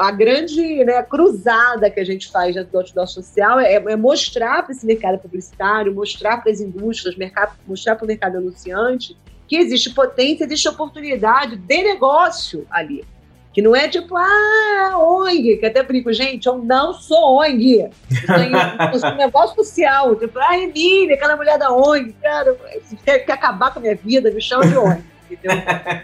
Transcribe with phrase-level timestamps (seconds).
[0.00, 4.62] a grande né, cruzada que a gente faz dentro do outdoor social é, é mostrar
[4.62, 9.16] para esse mercado publicitário, mostrar para as indústrias, mercado, mostrar para o mercado anunciante
[9.48, 13.04] que existe potência, existe oportunidade de negócio ali.
[13.52, 17.88] Que não é tipo, ah, ONG, que até brinco, gente, eu não sou ONG.
[18.92, 20.14] Eu sou, um negócio social.
[20.16, 22.54] Tipo, ah, Emília, aquela mulher da ONG, cara,
[23.02, 25.02] quer acabar com a minha vida, me chama de ONG.
[25.30, 25.56] Entendeu?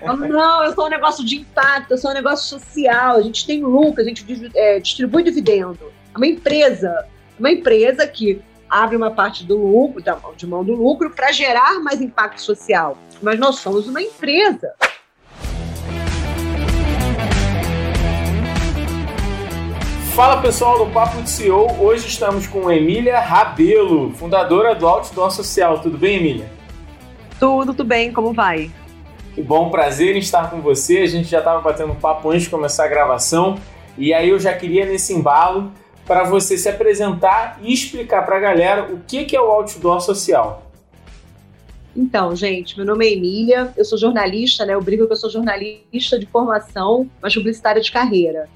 [0.04, 3.46] Eu, não, eu sou um negócio de impacto, eu sou um negócio social, a gente
[3.46, 4.24] tem lucro, a gente
[4.54, 5.92] é, distribui dividendo.
[6.14, 7.06] É uma empresa,
[7.38, 10.02] uma empresa que abre uma parte do lucro,
[10.36, 12.96] de mão do lucro, para gerar mais impacto social.
[13.22, 14.72] Mas nós somos uma empresa.
[20.14, 25.80] Fala pessoal do Papo de CEO, hoje estamos com Emília Rabelo, fundadora do Outdoor Social.
[25.80, 26.52] Tudo bem, Emília?
[27.40, 28.70] Tudo, tudo bem, como vai?
[29.34, 30.98] Que bom, prazer em estar com você.
[30.98, 33.58] A gente já estava batendo papo antes de começar a gravação
[33.96, 35.72] e aí eu já queria nesse embalo
[36.06, 40.00] para você se apresentar e explicar para a galera o que, que é o Outdoor
[40.00, 40.70] Social.
[41.94, 44.74] Então, gente, meu nome é Emília, eu sou jornalista, né?
[44.74, 48.48] Eu brigo que eu sou jornalista de formação, mas publicitária de carreira.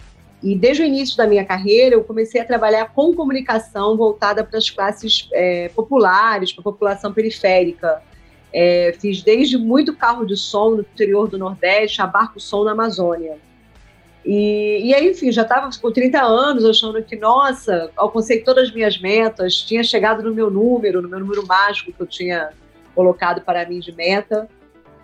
[0.43, 4.59] E desde o início da minha carreira, eu comecei a trabalhar com comunicação voltada para
[4.59, 8.03] as classes é, populares, para a população periférica.
[8.59, 12.73] É, fiz desde muito carro de som no interior do Nordeste a barco som na
[12.73, 13.37] Amazônia.
[14.25, 18.75] E, e aí, enfim, já estava com 30 anos achando que, nossa, alcancei todas as
[18.75, 22.49] minhas metas, tinha chegado no meu número, no meu número mágico que eu tinha
[22.95, 24.49] colocado para mim de meta.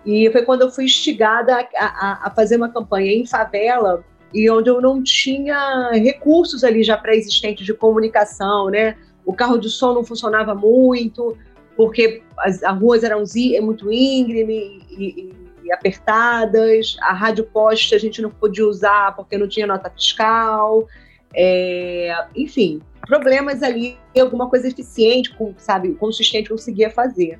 [0.07, 4.49] E foi quando eu fui instigada a, a, a fazer uma campanha em favela e
[4.49, 8.97] onde eu não tinha recursos ali já pré-existentes de comunicação, né?
[9.27, 11.37] O carro de som não funcionava muito,
[11.77, 13.25] porque as, as ruas eram
[13.63, 15.33] muito íngreme e, e,
[15.65, 20.87] e, apertadas, a rádio poste a gente não podia usar porque não tinha nota fiscal,
[21.35, 27.39] é, enfim, problemas ali, alguma coisa eficiente, com, sabe, consistente conseguia fazer.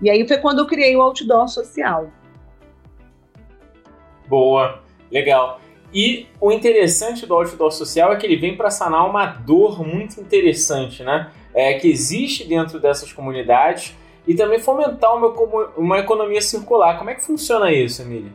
[0.00, 2.10] E aí foi quando eu criei o outdoor social.
[4.28, 5.60] Boa, legal.
[5.94, 10.20] E o interessante do outdoor social é que ele vem para sanar uma dor muito
[10.20, 11.30] interessante, né?
[11.56, 13.96] É, que existe dentro dessas comunidades
[14.26, 15.28] e também fomentar uma,
[15.76, 16.98] uma economia circular.
[16.98, 18.30] Como é que funciona isso, Emília?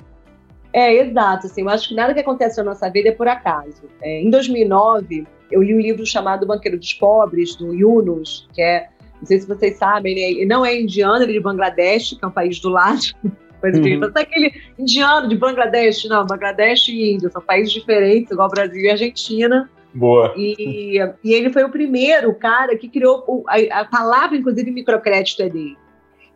[0.73, 1.47] É, exato.
[1.47, 3.83] Assim, eu acho que nada que acontece na nossa vida é por acaso.
[4.01, 8.87] É, em 2009, eu li um livro chamado Banqueiro dos Pobres, do Yunus, que é,
[9.19, 12.27] não sei se vocês sabem, ele não é indiano, ele é de Bangladesh, que é
[12.27, 13.01] um país do lado.
[13.59, 13.99] Coisa uhum.
[13.99, 18.89] de aquele indiano de Bangladesh, não, Bangladesh e Índia, são países diferentes, igual Brasil e
[18.89, 19.69] Argentina.
[19.93, 20.33] Boa.
[20.37, 25.49] E, e ele foi o primeiro cara que criou a, a, palavra, inclusive, microcrédito é
[25.49, 25.77] dele.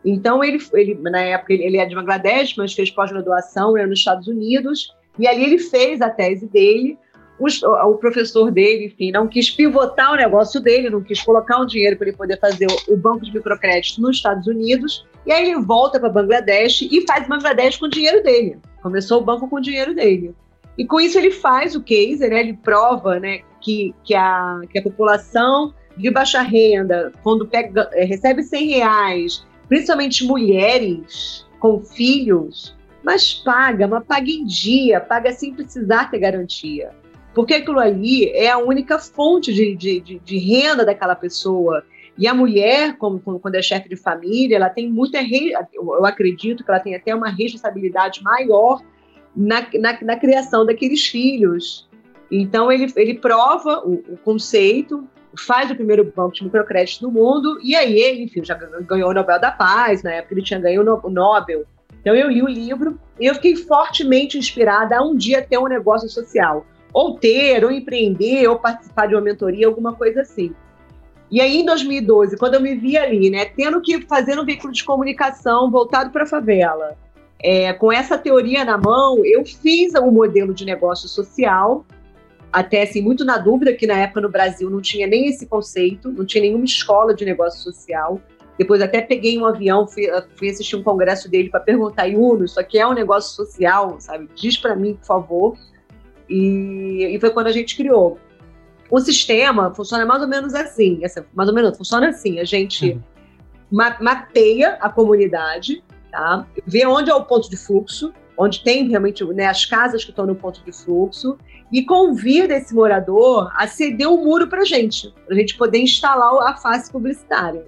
[0.04, 4.00] Então, ele, ele na época, ele, ele é de Bangladesh, mas fez pós-graduação né, nos
[4.00, 6.98] Estados Unidos, e ali ele fez a tese dele,
[7.40, 7.48] o,
[7.90, 11.98] o, professor dele, enfim, não quis pivotar o negócio dele, não quis colocar um dinheiro
[11.98, 15.06] para ele poder fazer o, o, banco de microcrédito nos Estados Unidos.
[15.26, 18.58] E aí ele volta para Bangladesh e faz Bangladesh com o dinheiro dele.
[18.82, 20.34] Começou o banco com o dinheiro dele.
[20.78, 22.40] E com isso ele faz o case, né?
[22.40, 28.04] Ele prova, né, que, que, a, que a população de baixa renda, quando pega, é,
[28.04, 35.54] recebe 100 reais, principalmente mulheres com filhos, mas paga, mas paga em dia, paga sem
[35.54, 36.92] precisar ter garantia
[37.36, 41.84] porque aquilo ali é a única fonte de, de, de, de renda daquela pessoa.
[42.18, 45.20] E a mulher, como, como, quando é chefe de família, ela tem muita.
[45.74, 48.82] Eu acredito que ela tem até uma responsabilidade maior
[49.36, 51.88] na, na, na criação daqueles filhos.
[52.32, 55.08] Então, ele, ele prova o, o, conceito,
[55.38, 59.14] faz o primeiro banco de microcrédito no mundo, e aí ele, enfim, já ganhou o
[59.14, 61.66] Nobel da Paz, na época ele tinha ganho o Nobel.
[62.02, 65.68] Então, eu li o livro e eu fiquei fortemente inspirada a um dia ter um
[65.68, 70.56] negócio social ou ter, ou empreender, ou participar de uma mentoria, alguma coisa assim.
[71.30, 74.72] E aí, em 2012, quando eu me vi ali, né, tendo que fazer um veículo
[74.72, 76.98] de comunicação voltado para a favela,
[77.40, 81.86] é, com essa teoria na mão, eu fiz um modelo de negócio social,
[82.52, 86.12] até assim, muito na dúvida, que na época no Brasil não tinha nem esse conceito,
[86.12, 88.22] não tinha nenhuma escola de negócio social.
[88.58, 92.60] Depois até peguei um avião, fui, fui assistir um congresso dele para perguntar, Yuno, isso
[92.60, 94.30] aqui é um negócio social, sabe?
[94.34, 95.58] Diz para mim, por favor.
[96.30, 98.18] E, e foi quando a gente criou.
[98.90, 101.02] O sistema funciona mais ou menos assim,
[101.34, 103.02] mais ou menos, funciona assim, a gente uhum.
[103.72, 105.84] ma mapeia a comunidade,
[106.16, 106.48] tá?
[106.66, 110.26] vê onde é o ponto de fluxo, onde tem realmente né, as casas que estão
[110.26, 111.38] no ponto de fluxo,
[111.72, 115.80] e convida esse morador a ceder o um muro para gente, para a gente poder
[115.80, 117.66] instalar a face publicitária.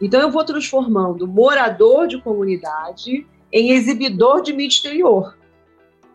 [0.00, 5.36] Então eu vou transformando morador de comunidade em exibidor de mídia exterior.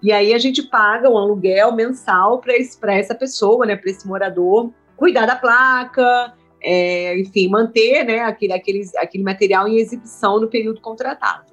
[0.02, 4.72] E aí a gente paga um aluguel mensal para essa pessoa, né, para esse morador,
[4.98, 10.82] cuidar da placa, é, enfim, manter né, aquele, aquele, aquele material em exibição no período
[10.82, 11.53] contratado.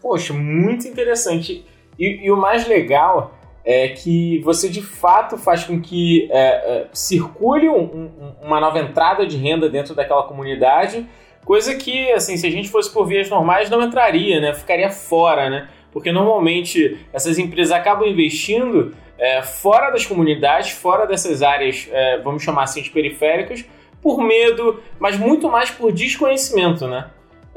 [0.00, 1.64] Poxa, muito interessante.
[1.98, 3.34] E, e o mais legal
[3.64, 8.78] é que você de fato faz com que é, é, circule um, um, uma nova
[8.78, 11.06] entrada de renda dentro daquela comunidade,
[11.44, 14.54] coisa que, assim, se a gente fosse por vias normais, não entraria, né?
[14.54, 15.68] Ficaria fora, né?
[15.92, 22.42] porque normalmente essas empresas acabam investindo é, fora das comunidades, fora dessas áreas, é, vamos
[22.42, 23.64] chamar assim, de periféricas,
[24.00, 27.10] por medo, mas muito mais por desconhecimento, né?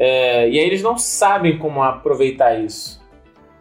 [0.03, 2.99] É, e aí eles não sabem como aproveitar isso.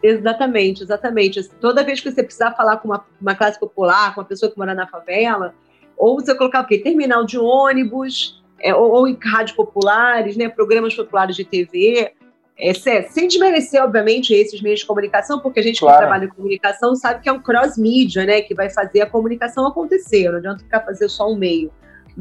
[0.03, 1.47] Exatamente, exatamente.
[1.61, 4.57] Toda vez que você precisar falar com uma, uma classe popular, com uma pessoa que
[4.57, 5.55] mora na favela,
[5.99, 6.79] ou você colocar o quê?
[6.79, 12.11] Terminal de ônibus, é, ou, ou, em rádios populares, né, programas populares de TV,
[12.59, 15.99] é, sem desmerecer, obviamente, esses meios de comunicação, porque a gente claro.
[15.99, 19.67] que trabalha em comunicação sabe que é um cross-mídia, né, que vai fazer a comunicação
[19.67, 21.71] acontecer, não adianta ficar fazer só um meio.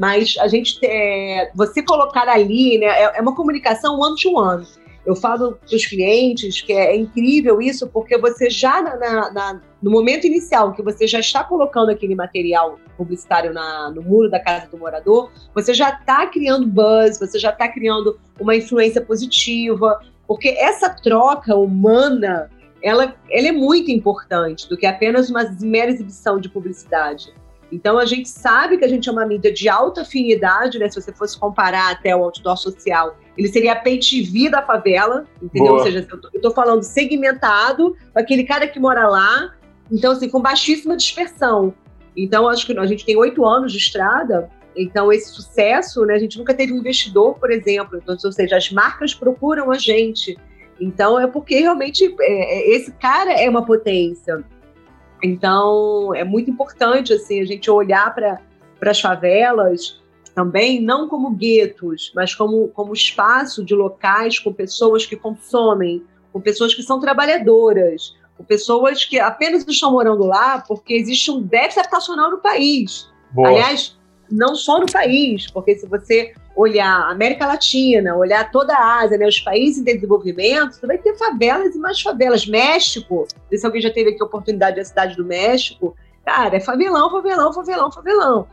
[0.00, 4.64] Mas a gente, é, você colocar ali, né, é, é uma comunicação one-to-one.
[4.64, 4.80] -one.
[5.04, 9.60] Eu falo para os clientes que é, é, incrível isso, porque você já na, na,
[9.82, 14.40] no momento inicial que você já está colocando aquele material publicitário na, no muro da
[14.40, 20.00] casa do morador, você já está criando buzz, você já está criando uma influência positiva,
[20.26, 22.50] porque essa troca humana,
[22.82, 27.34] ela, ela é muito importante do que apenas uma mera exibição de publicidade.
[27.70, 30.88] Então a gente sabe que a gente é uma mídia de alta afinidade, né?
[30.88, 34.00] Se você fosse comparar até o outdoor social, ele seria a pay
[34.50, 35.72] da favela, entendeu?
[35.72, 35.78] Boa.
[35.78, 39.54] Ou seja, eu estou falando segmentado, aquele cara que mora lá,
[39.90, 41.72] então assim, com baixíssima dispersão.
[42.16, 46.18] Então acho que a gente tem oito anos de estrada, então, esse sucesso, né, a
[46.18, 50.38] gente nunca teve um investidor, por exemplo, então, ou seja, as marcas procuram a gente.
[50.80, 54.42] Então, é porque realmente é, é esse cara é uma potência.
[55.22, 58.40] Então, é muito importante assim, a gente olhar para
[58.82, 60.00] as favelas
[60.34, 66.02] também, não como guetos, mas como, como espaço de locais com pessoas que consomem,
[66.32, 71.42] com pessoas que são trabalhadoras, com pessoas que apenas estão morando lá porque existe um
[71.42, 73.10] déficit habitacional no país.
[73.32, 73.48] Boa.
[73.48, 73.98] Aliás,
[74.30, 79.16] não só no país, porque se você olhar a América Latina, olhar toda a Ásia,
[79.16, 82.46] né, os países em desenvolvimento, você vai ter favelas e mais favelas.
[82.46, 87.10] México, se alguém já teve aqui a oportunidade da cidade do México, cara, é favelão,
[87.10, 88.46] favelão, favelão, favelão.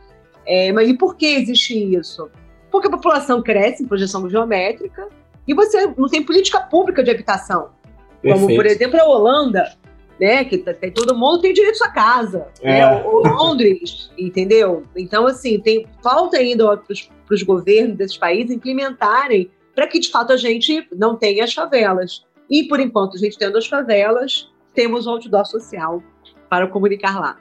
[0.46, 2.30] É, mas e por que existe isso?
[2.70, 5.08] Porque a população cresce em projeção geométrica
[5.46, 7.70] e você não tem política pública de habitação.
[8.22, 8.46] Perfeito.
[8.46, 9.76] Como, por exemplo, a Holanda,
[10.18, 10.44] né?
[10.44, 12.48] Que tá, tem, todo mundo tem direito à sua casa.
[12.62, 12.84] Né, é.
[12.84, 13.02] Né?
[13.04, 14.84] O, Londres, entendeu?
[14.96, 17.10] Então, assim, tem falta ainda para os
[17.42, 22.24] governos desses países implementarem para que, de fato, a gente não tenha as favelas.
[22.50, 26.02] E, por enquanto, a gente tendo as favelas, temos o outdoor social
[26.48, 27.38] para comunicar lá.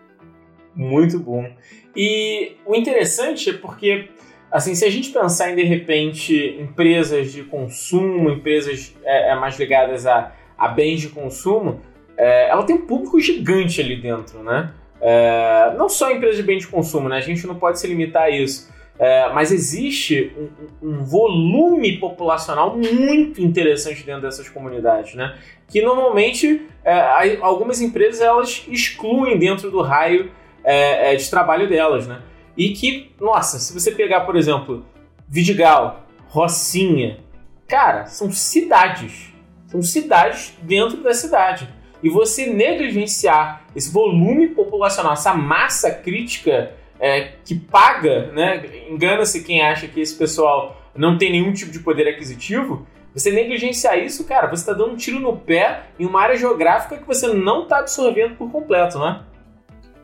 [0.75, 1.49] Muito bom.
[1.95, 4.09] E o interessante é porque,
[4.51, 9.57] assim, se a gente pensar em, de repente, empresas de consumo, empresas é, é mais
[9.57, 11.81] ligadas a, a bens de consumo,
[12.15, 14.71] é, ela tem um público gigante ali dentro, né?
[14.99, 17.17] É, não só empresas de bem de consumo, né?
[17.17, 18.71] A gente não pode se limitar a isso.
[18.99, 20.35] É, mas existe
[20.81, 25.37] um, um, volume populacional muito interessante dentro dessas comunidades, né?
[25.67, 30.31] Que normalmente é, algumas empresas elas excluem dentro do raio
[30.63, 32.21] é, é, de trabalho delas, né?
[32.57, 34.83] E que, nossa, se você pegar, por exemplo,
[35.27, 37.19] Vidigal, Rocinha,
[37.67, 39.31] cara, são cidades.
[39.67, 41.69] São cidades dentro da cidade
[42.01, 48.87] e você negligenciar esse volume populacional, essa massa crítica é, que paga, né?
[48.89, 52.87] Engana-se quem acha que esse pessoal não tem nenhum tipo de poder aquisitivo.
[53.13, 56.97] Você negligenciar isso, cara, você está dando um tiro no pé em uma área geográfica
[56.97, 59.23] que você não está absorvendo por completo, né?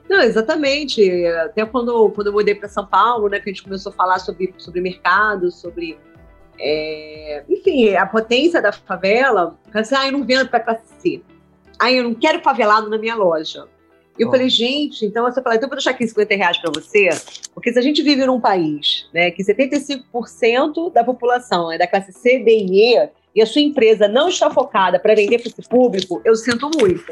[0.10, 1.26] Não, exatamente.
[1.28, 4.20] Até quando, quando eu mudei para São Paulo, né, que a gente começou a falar
[4.20, 5.98] sobre, sobre mercado, sobre.
[6.60, 9.58] É, enfim, a potência da favela.
[9.74, 11.22] Assim, ah, eu não vendo para classe C.
[11.80, 13.66] Aí eu não quero favelado na minha loja.
[14.18, 14.32] Eu oh.
[14.32, 17.10] falei, gente, então você fala, então eu vou deixar aqui 50 reais para você,
[17.54, 22.12] porque se a gente vive num país né, que 75% da população é da classe
[22.12, 25.68] C, D e E, e a sua empresa não está focada para vender para esse
[25.68, 27.06] público, eu sinto muito.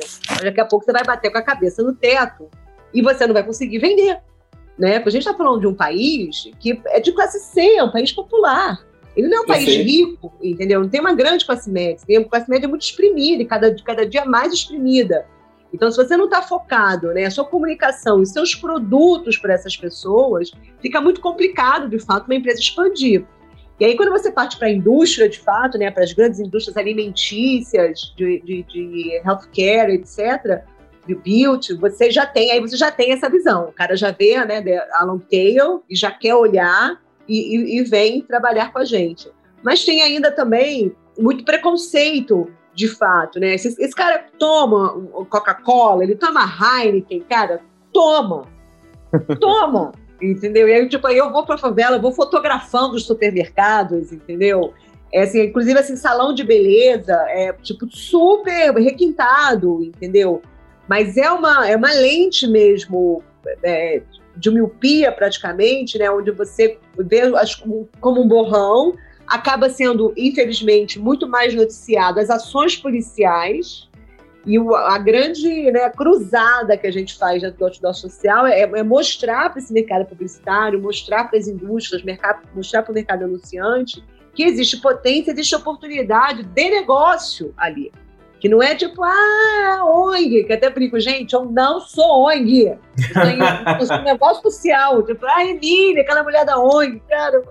[0.43, 2.47] Daqui a pouco você vai bater com a cabeça no teto
[2.93, 4.19] e você não vai conseguir vender.
[4.77, 4.99] Né?
[4.99, 7.91] Porque a gente está falando de um país que é de classe C, é um
[7.91, 8.85] país popular.
[9.15, 10.79] Ele não é um país rico, entendeu?
[10.81, 12.05] Não tem uma grande classe média.
[12.05, 15.25] Tem uma classe média muito exprimida e cada, cada dia mais exprimida.
[15.73, 19.75] Então, se você não está focado, né, a sua comunicação e seus produtos para essas
[19.77, 20.51] pessoas,
[20.81, 23.25] fica muito complicado, de fato, uma empresa expandir.
[23.79, 26.77] E aí, quando você parte para a indústria, de fato, né, para as grandes indústrias
[26.77, 30.63] alimentícias, de, de, de healthcare, etc.,
[31.07, 33.69] de beauty, você já tem, aí você já tem essa visão.
[33.69, 34.63] O cara já vê né,
[34.93, 39.29] a long tail e já quer olhar e, e, e vem trabalhar com a gente.
[39.63, 43.55] Mas tem ainda também muito preconceito, de fato, né?
[43.55, 44.89] Esse, esse cara toma
[45.29, 47.61] Coca-Cola, ele toma Heineken, cara,
[47.93, 48.45] toma,
[49.39, 49.91] toma.
[50.21, 50.67] entendeu?
[50.67, 54.73] E aí, tipo, aí eu vou pra favela, vou fotografando os supermercados, entendeu?
[55.13, 60.41] É, assim, inclusive, assim, salão de beleza, é, tipo, super requintado, entendeu?
[60.87, 63.21] Mas é uma, é uma lente mesmo
[63.63, 64.01] é,
[64.37, 66.09] de miopia, praticamente, né?
[66.09, 68.95] Onde você vê as, como um borrão,
[69.31, 73.89] acaba sendo, infelizmente, muito mais noticiado as ações policiais,
[74.45, 78.61] e o, a grande né, cruzada que a gente faz dentro do outdoor social é,
[78.61, 83.23] é mostrar para esse mercado publicitário, mostrar para as indústrias, mercado, mostrar para o mercado
[83.23, 87.91] anunciante que existe potência, existe oportunidade de negócio ali.
[88.41, 92.75] Que não é tipo, ah, ONG, que até brinco, gente, eu não sou ONG.
[93.79, 95.03] Eu sou um negócio social.
[95.03, 97.41] Tipo, ah, Emília, aquela mulher da ONG, cara,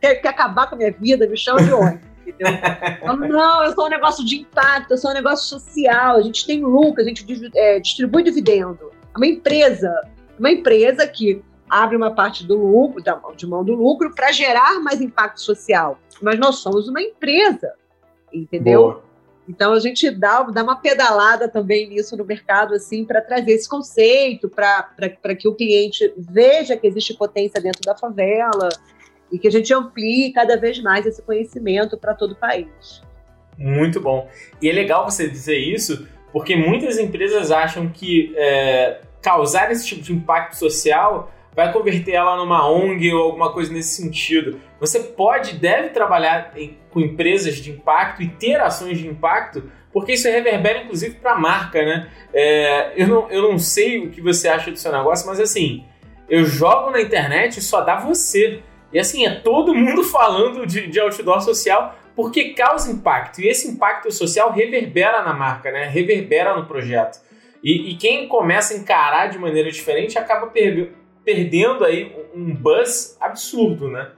[0.00, 3.28] quer, quer acabar com a minha vida, me chama de ONG entendeu?
[3.28, 6.62] não, eu sou um negócio de impacto, eu sou um negócio social, a gente tem
[6.62, 8.92] lucro, a gente é, distribui dividendo.
[9.14, 9.92] É uma empresa,
[10.38, 13.02] uma empresa que abre uma parte do lucro,
[13.36, 15.98] de mão do lucro, para gerar mais impacto social.
[16.20, 17.72] Mas nós somos uma empresa,
[18.32, 18.82] entendeu?
[18.82, 19.09] Boa.
[19.50, 23.68] Então a gente dá, dá uma pedalada também nisso no mercado, assim, para trazer esse
[23.68, 28.68] conceito, para que o cliente veja que existe potência dentro da favela,
[29.32, 33.02] e que a gente amplie cada vez mais esse conhecimento para todo o país.
[33.58, 34.28] Muito bom.
[34.62, 40.00] E é legal você dizer isso, porque muitas empresas acham que é, causar esse tipo
[40.00, 44.60] de impacto social vai converter ela numa ONG ou alguma coisa nesse sentido.
[44.78, 50.12] Você pode, deve trabalhar em, com empresas de impacto e ter ações de impacto, porque
[50.12, 52.08] isso reverbera inclusive para a marca, né?
[52.32, 55.84] É, eu, não, eu não sei o que você acha do seu negócio, mas assim,
[56.28, 58.62] eu jogo na internet e só dá você.
[58.92, 63.40] E assim, é todo mundo falando de, de outdoor social porque causa impacto.
[63.40, 65.86] E esse impacto social reverbera na marca, né?
[65.86, 67.20] Reverbera no projeto.
[67.62, 70.92] E, e quem começa a encarar de maneira diferente acaba per
[71.24, 74.10] perdendo aí um buzz absurdo, né?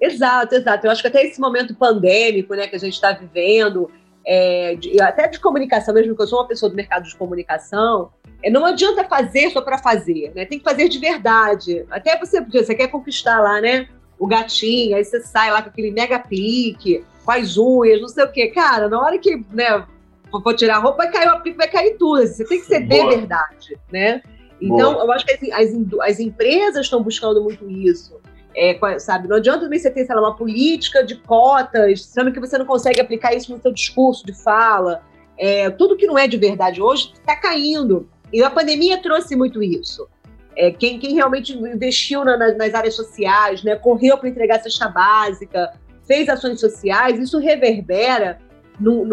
[0.00, 0.86] Exato, exato.
[0.86, 3.90] Eu acho que até esse momento pandêmico né, que a gente está vivendo,
[4.24, 8.10] é, de, até de comunicação, mesmo que eu sou uma pessoa do mercado de comunicação,
[8.42, 10.44] é, não adianta fazer só para fazer, né?
[10.44, 11.86] Tem que fazer de verdade.
[11.90, 13.88] Até você, você quer conquistar lá, né?
[14.18, 18.24] O gatinho, aí você sai lá com aquele mega clique, com as unhas, não sei
[18.24, 18.48] o quê.
[18.48, 19.84] Cara, na hora que, né,
[20.30, 22.22] for tirar a roupa, vai cair vai cair tudo.
[22.22, 23.10] Assim, você tem que ser Boa.
[23.10, 24.22] de verdade, né?
[24.60, 25.04] Então, Boa.
[25.04, 28.18] eu acho que as, as, as empresas estão buscando muito isso.
[28.56, 32.40] É, sabe, não adianta também você ter, sei lá, uma política de cotas, sendo que
[32.40, 35.02] você não consegue aplicar isso no seu discurso de fala.
[35.38, 38.08] É, tudo que não é de verdade hoje está caindo.
[38.32, 40.08] E a pandemia trouxe muito isso.
[40.56, 45.74] É, quem, quem realmente investiu na, nas áreas sociais, né, correu para entregar cesta básica,
[46.06, 48.38] fez ações sociais, isso reverbera
[48.78, 49.04] num,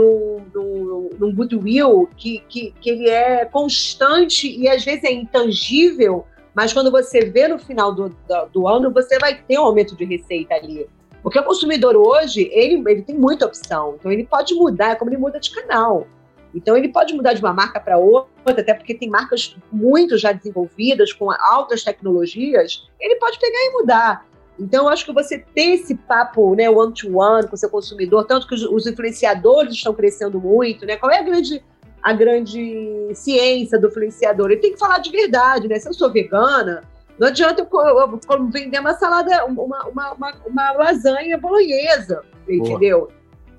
[1.20, 6.92] num, goodwill que, que, que ele é constante e às vezes é intangível, mas quando
[6.92, 10.54] você vê no final do, do, do, ano, você vai ter um aumento de receita
[10.54, 10.88] ali.
[11.22, 15.10] Porque o consumidor hoje, ele, ele tem muita opção, então ele pode mudar, é como
[15.10, 16.06] ele muda de canal.
[16.54, 20.32] Então, ele pode mudar de uma marca para outra, até porque tem marcas muito já
[20.32, 24.26] desenvolvidas, com altas tecnologias, ele pode pegar e mudar.
[24.60, 28.48] Então, eu acho que você ter esse papo né, one-to-one com o seu consumidor, tanto
[28.48, 30.96] que os, os, influenciadores estão crescendo muito, né?
[30.96, 31.64] Qual é a grande,
[32.02, 34.52] a grande ciência do influenciador?
[34.52, 35.80] Ele tem que falar de verdade, né?
[35.80, 36.82] Se eu sou vegana,
[37.18, 43.10] não adianta eu, eu, eu vender uma salada, uma, uma, uma, uma lasanha bolonhesa, entendeu?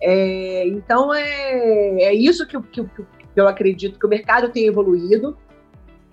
[0.00, 3.04] É, então, é, é isso que, que, que,
[3.36, 5.36] eu acredito que o mercado tem evoluído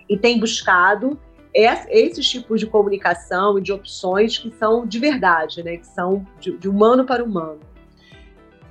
[0.08, 1.18] e tem buscado
[1.54, 5.76] esses tipos de comunicação e de opções que são de verdade, né?
[5.76, 7.60] que são de, de humano para humano.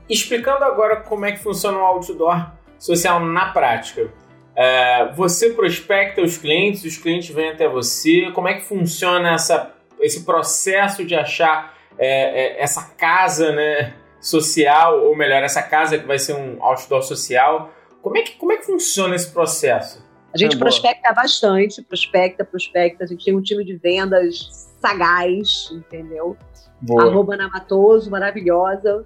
[0.09, 4.11] Explicando agora como é que funciona o outdoor social na prática.
[4.55, 8.31] É, você prospecta os clientes, os clientes vêm até você.
[8.33, 13.93] Como é que funciona essa, esse processo de achar é, é, essa casa, né?
[14.21, 17.73] social, ou melhor, essa casa que vai ser um outdoor social.
[18.01, 20.05] Como é que, como é que funciona esse processo?
[20.33, 23.03] A gente é prospecta bastante, prospecta, prospecta.
[23.03, 26.37] A gente tem um time de vendas sagaz, entendeu?
[26.81, 27.03] Boa.
[27.03, 29.05] Arroba Namatoso, maravilhosa,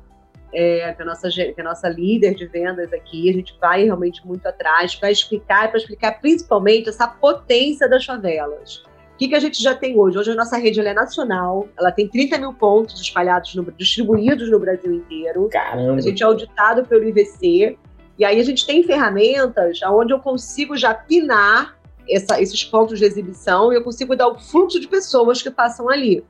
[0.54, 3.30] é, que, é a nossa, que é a nossa líder de vendas aqui.
[3.30, 8.84] A gente vai realmente muito atrás para explicar, para explicar principalmente essa potência das favelas.
[9.16, 10.18] O que, que a gente já tem hoje?
[10.18, 14.60] Hoje a nossa rede é nacional, ela tem 30 mil pontos espalhados, no, distribuídos no
[14.60, 15.48] Brasil inteiro.
[15.50, 15.96] Caramba!
[15.96, 17.78] A gente é auditado pelo IVC.
[18.18, 21.78] E aí a gente tem ferramentas onde eu consigo já pinar
[22.10, 25.90] essa, esses pontos de exibição e eu consigo dar o fluxo de pessoas que passam
[25.90, 26.24] ali.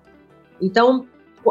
[0.61, 1.05] Então,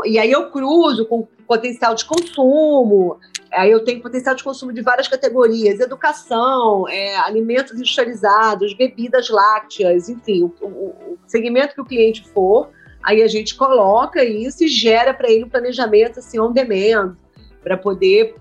[0.05, 3.19] e aí eu cruzo com potencial de consumo,
[3.53, 10.09] aí eu tenho potencial de consumo de várias categorias, educação, é, alimentos industrializados, bebidas lácteas,
[10.09, 12.71] enfim, o, o, segmento que o cliente for,
[13.03, 17.17] aí a gente coloca isso e gera para ele um planejamento assim on demand,
[17.63, 18.35] para poder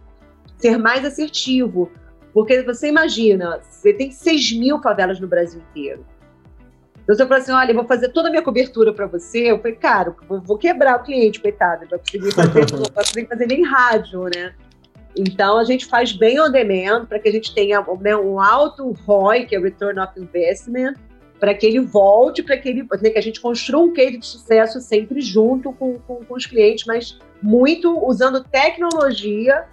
[0.64, 1.92] ser mais assertivo.
[2.34, 6.06] Porque você imagina, você tem 6 mil favelas no Brasil inteiro.
[7.04, 9.52] Então você fala assim, olha, eu vou fazer toda a minha cobertura para você.
[9.52, 12.66] Eu falei, cara, vou, vou, quebrar o cliente, coitado, para conseguir fazer,
[12.96, 14.56] conseguir fazer nem rádio, né?
[15.16, 18.92] Então a gente faz bem on demand para que a gente tenha né, um alto
[19.06, 20.96] ROI, que é Return of Investment,
[21.40, 24.26] para que ele volte, para que ele né, que a gente construa um case de
[24.26, 29.66] sucesso sempre junto com, com, com os clientes, mas muito usando tecnologia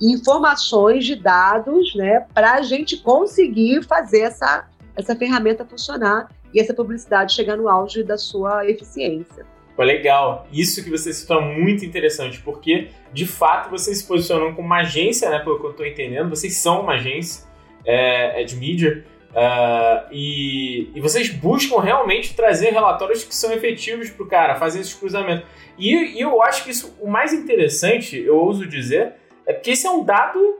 [0.00, 6.72] informações de dados, né, para a gente conseguir fazer essa, essa ferramenta funcionar e essa
[6.72, 9.44] publicidade chegar no auge da sua eficiência.
[9.76, 10.48] Pô, legal.
[10.52, 14.80] Isso que você citou é muito interessante, porque de fato vocês se posicionam como uma
[14.80, 15.38] agência, né?
[15.38, 17.46] Pelo que eu estou entendendo, vocês são uma agência
[17.84, 19.04] é, é de mídia.
[19.28, 24.80] Uh, e, e, vocês buscam realmente trazer relatórios que são efetivos para o cara, fazer
[24.80, 25.44] esses cruzamentos.
[25.78, 29.12] E, e, eu acho que isso, o mais interessante, eu ouso dizer,
[29.48, 30.58] é porque esse é um dado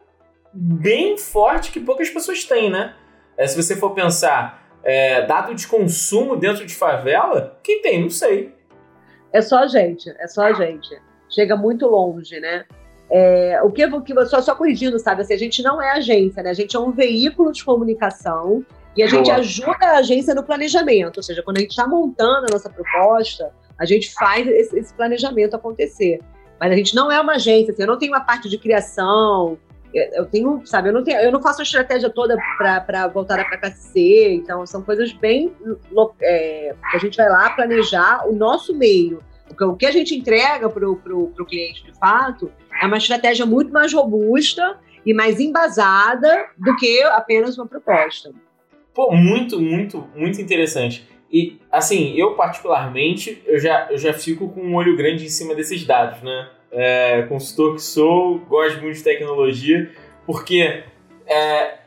[0.52, 2.94] bem forte que poucas pessoas têm, né?
[3.36, 7.58] É, se você for pensar, é, dado de consumo dentro de favela?
[7.62, 8.02] Quem tem?
[8.02, 8.52] Não sei.
[9.32, 10.88] É só a gente, é só a gente.
[11.28, 12.64] Chega muito longe, né?
[13.10, 15.20] É, o que, que só, só corrigindo, sabe?
[15.20, 16.50] Assim, a gente não é agência, né?
[16.50, 18.64] A gente é um veículo de comunicação
[18.96, 19.16] e a Boa.
[19.16, 21.18] gente ajuda a agência no planejamento.
[21.18, 24.92] Ou seja, quando a gente está montando a nossa proposta, a gente faz esse, esse,
[24.94, 26.20] planejamento acontecer.
[26.60, 29.58] Mas a gente não é uma agência, assim, eu não tenho uma parte de criação,
[29.92, 33.56] eu tenho, sabe, eu não, tenho, eu não faço a estratégia toda para voltar para
[33.56, 35.52] KC, então são coisas bem
[36.20, 39.22] é, que a gente vai lá planejar o nosso meio.
[39.60, 43.92] O que a gente entrega para o cliente de fato é uma estratégia muito mais
[43.92, 48.30] robusta e mais embasada do que apenas uma proposta.
[48.92, 51.08] Pô, muito, muito, muito interessante.
[51.30, 55.54] E, assim, eu particularmente, eu já, eu já fico com um olho grande em cima
[55.54, 56.48] desses dados, né?
[56.70, 59.90] é, consultor que sou, gosto muito de tecnologia,
[60.26, 60.82] porque
[61.26, 61.78] é,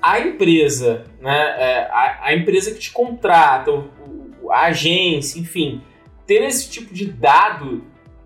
[0.00, 5.82] a empresa, né, é, a, a, empresa que te contrata, o, a agência, enfim,
[6.26, 7.84] ter esse tipo de dado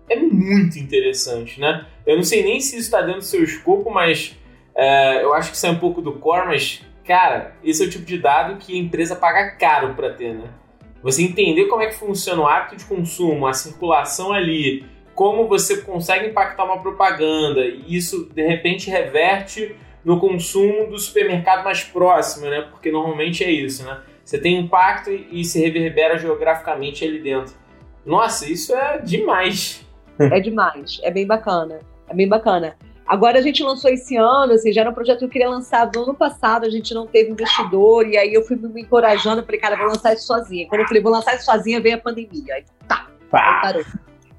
[0.09, 1.85] é muito interessante, né?
[2.05, 4.37] Eu não sei nem se isso está dentro do seu escopo, mas
[4.75, 7.89] é, eu acho que isso é um pouco do core, mas, cara, esse é o
[7.89, 10.49] tipo de dado que a empresa paga caro para ter, né?
[11.01, 15.81] Você entender como é que funciona o hábito de consumo, a circulação ali, como você
[15.81, 22.49] consegue impactar uma propaganda e isso de repente reverte no consumo do supermercado mais próximo,
[22.49, 22.61] né?
[22.71, 24.01] Porque normalmente é isso, né?
[24.23, 27.53] Você tem impacto e se reverbera geograficamente ali dentro.
[28.05, 29.85] Nossa, isso é demais.
[30.19, 32.77] É demais, é bem bacana, é bem bacana.
[33.05, 35.89] Agora a gente lançou esse ano, assim, já era um projeto que eu queria lançar
[35.93, 39.59] no ano passado, a gente não teve investidor, e aí eu fui me encorajando, falei,
[39.59, 40.67] cara, vou lançar isso sozinha.
[40.69, 42.55] Quando eu falei, vou lançar isso sozinha, veio a pandemia.
[42.55, 43.83] Aí tá, aí parou.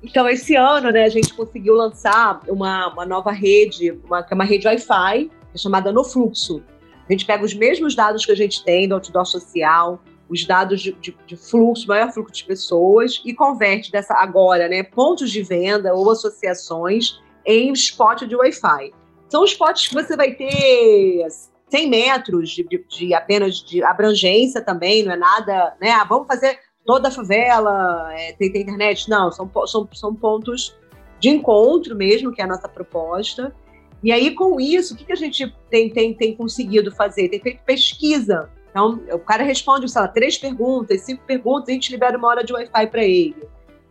[0.03, 4.44] Então, esse ano, né, a gente conseguiu lançar uma, uma nova rede, uma, é uma
[4.44, 6.62] rede Wi-Fi, é chamada No Fluxo.
[7.09, 10.81] A gente pega os mesmos dados que a gente tem do outdoor social, os dados
[10.81, 15.42] de, de, de, fluxo, maior fluxo de pessoas, e converte dessa agora, né, pontos de
[15.42, 18.92] venda ou associações em spot de Wi-Fi.
[19.28, 21.26] São spots que você vai ter
[21.68, 25.90] 100 metros de, de, de, apenas de abrangência também, não é nada, né?
[25.90, 29.09] Ah, vamos fazer toda a favela é, tem, tem, internet.
[29.09, 30.76] Não, são, são, são pontos
[31.18, 33.54] de encontro mesmo, que é a nossa proposta.
[34.02, 37.28] E aí, com isso, o que, que a gente tem, tem, tem conseguido fazer?
[37.28, 38.50] Tem feito pesquisa.
[38.70, 42.44] Então, o cara responde, sei lá, três perguntas, cinco perguntas, a gente libera uma hora
[42.44, 43.48] de Wi-Fi para ele.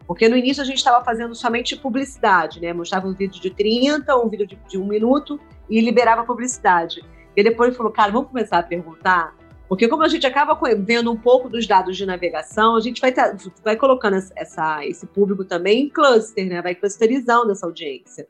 [0.07, 2.73] Porque no início a gente estava fazendo somente publicidade, né?
[2.73, 5.39] Mostrava um vídeo de 30, um vídeo de, de um minuto
[5.69, 7.01] e liberava publicidade.
[7.35, 9.33] E depois falou, cara, vamos começar a perguntar
[9.73, 13.11] porque como a gente acaba vendo um pouco dos dados de navegação, a gente vai,
[13.11, 16.61] ter, vai colocando essa, esse público também em cluster, né?
[16.61, 18.27] Vai clusterizando essa audiência.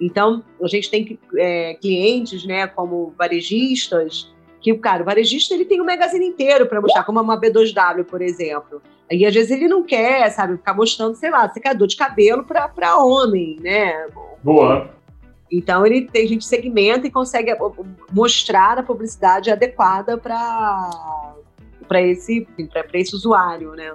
[0.00, 5.80] Então, a gente tem é, clientes, né, como varejistas, que, cara, o varejista ele tem
[5.80, 8.82] um magazine inteiro para mostrar, como uma B2W, por exemplo.
[9.10, 12.96] E às vezes ele não quer, sabe, ficar mostrando, sei lá, secador de cabelo para
[12.98, 14.06] homem, né?
[14.42, 14.90] Boa.
[15.50, 17.52] Então ele tem, a gente segmenta e consegue
[18.12, 20.90] mostrar a publicidade adequada para
[21.88, 23.92] para esse para esse usuário, né?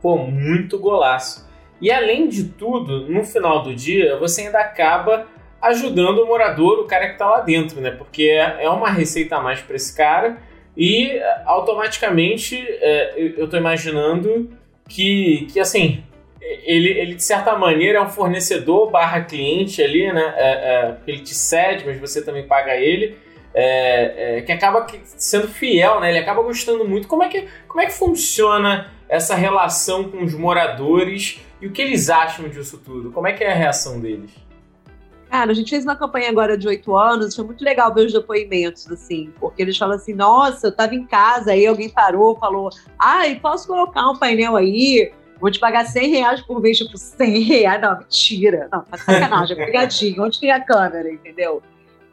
[0.00, 1.48] Pô, muito golaço.
[1.80, 5.26] E além de tudo, no final do dia, você ainda acaba
[5.60, 7.90] ajudando o morador, o cara que está lá dentro, né?
[7.90, 10.38] Porque é, é uma receita a mais para esse cara
[10.78, 14.48] e é, automaticamente é, eu estou imaginando
[14.88, 16.04] que, que assim,
[16.40, 20.34] ele, ele de certa maneira é um fornecedor barra cliente ali, né?
[20.36, 23.18] É, é, ele te cede, mas você também paga ele.
[23.52, 26.10] É, é, que acaba sendo fiel, né?
[26.10, 27.08] Ele acaba gostando muito.
[27.08, 31.82] Como é que, como é que funciona essa relação com os moradores e o que
[31.82, 33.10] eles acham disso tudo?
[33.10, 34.30] Como é que é a reação deles?
[35.30, 38.12] Cara, a gente fez uma campanha agora de oito anos, foi muito legal ver os
[38.12, 42.70] depoimentos, assim, porque eles falam assim, nossa, eu tava em casa, aí alguém parou, falou,
[42.98, 45.12] ai, posso colocar um painel aí?
[45.40, 47.80] Vou te pagar 100 reais por mês, tipo, 100 reais?
[47.80, 48.68] Não, mentira.
[48.72, 50.22] Não, tá sacanagem, é pegadinho.
[50.22, 51.62] Onde tem a câmera, entendeu?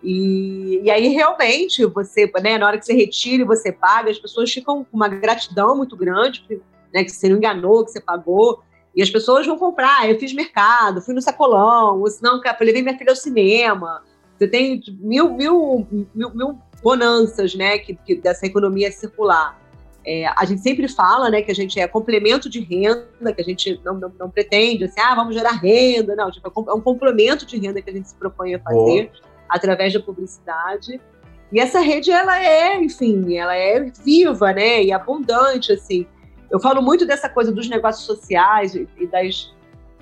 [0.04, 4.20] E, e aí, realmente, você, né, na hora que você retira e você paga, as
[4.20, 6.46] pessoas ficam com uma gratidão muito grande,
[6.94, 8.62] né, que você não enganou, que você pagou.
[8.96, 10.10] E as pessoas vão comprar.
[10.10, 14.02] Eu fiz mercado, fui no sacolão, ou senão, levei minha filha ao cinema.
[14.38, 19.60] Você tem mil, mil, mil, mil bonanças, né, que, que dessa economia circular.
[20.06, 23.44] É, a gente sempre fala, né, que a gente é complemento de renda, que a
[23.44, 26.16] gente não, não, não pretende, assim, ah, vamos gerar renda.
[26.16, 29.12] Não, tipo, é um complemento de renda que a gente se propõe a fazer
[29.50, 31.02] através da publicidade.
[31.52, 36.06] E essa rede, ela é, enfim, ela é viva, né, e abundante, assim.
[36.50, 39.54] Eu falo muito dessa coisa dos negócios sociais e das,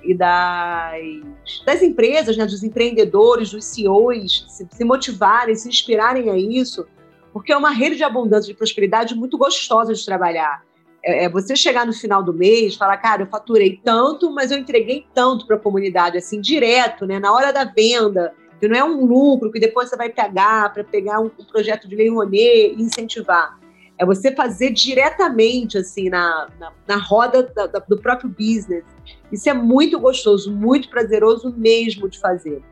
[0.02, 6.36] e das, das empresas, né, dos empreendedores, dos CEOs, se, se motivarem, se inspirarem a
[6.36, 6.86] isso,
[7.32, 10.62] porque é uma rede de abundância, de prosperidade muito gostosa de trabalhar.
[11.02, 14.58] É, é você chegar no final do mês, falar, cara, eu faturei tanto, mas eu
[14.58, 18.32] entreguei tanto para a comunidade, assim, direto, né, na hora da venda
[18.64, 21.86] que não é um lucro que depois você vai pegar para pegar um, um, projeto
[21.86, 23.58] de lei Rouanet e incentivar.
[23.98, 28.84] É você fazer diretamente, assim, na, na, na roda da, da, do próprio business.
[29.30, 32.62] Isso é muito gostoso, muito prazeroso mesmo de fazer.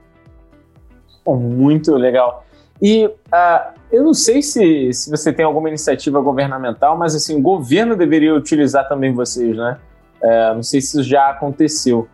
[1.27, 2.45] Muito legal.
[2.81, 7.41] E uh, eu não sei se, se você tem alguma iniciativa governamental, mas assim, o
[7.41, 9.79] governo deveria utilizar também vocês, né?
[10.21, 12.09] Uh, não sei se isso já aconteceu.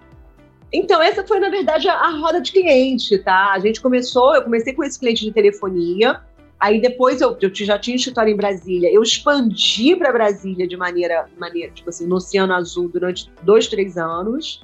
[0.71, 3.53] Então, essa foi, na verdade, a, a roda de cliente, tá?
[3.53, 6.21] A gente começou, eu comecei com esse cliente de telefonia,
[6.59, 11.27] aí depois eu, eu já tinha escritório em Brasília, eu expandi para Brasília de maneira,
[11.39, 14.63] maneira, tipo assim, no Oceano Azul durante dois, três anos,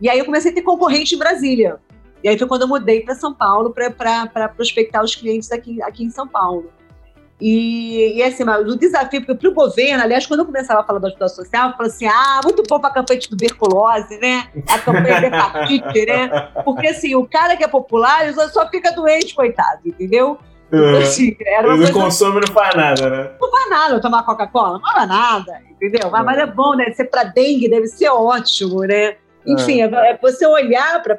[0.00, 1.78] e aí eu comecei a ter concorrente em Brasília.
[2.22, 6.04] E aí foi quando eu mudei para São Paulo para prospectar os clientes aqui, aqui
[6.04, 6.70] em São Paulo.
[7.40, 10.98] E, e assim, o desafio, porque para o governo, aliás, quando eu começava a falar
[10.98, 14.48] da ajuda social, eu falava assim: ah, muito bom para a campanha de tuberculose, né?
[14.66, 16.28] A campanha de hepatite, né?
[16.64, 20.38] Porque assim, o cara que é popular só fica doente, coitado, entendeu?
[20.68, 23.30] Então, assim, era Ele não consome não faz nada, né?
[23.40, 26.10] Não faz nada tomar Coca-Cola, não faz nada, entendeu?
[26.10, 26.92] Mas, mas é bom, né?
[26.92, 29.16] Ser para dengue deve ser ótimo, né?
[29.46, 29.84] Enfim, é.
[29.84, 31.16] é você olhar para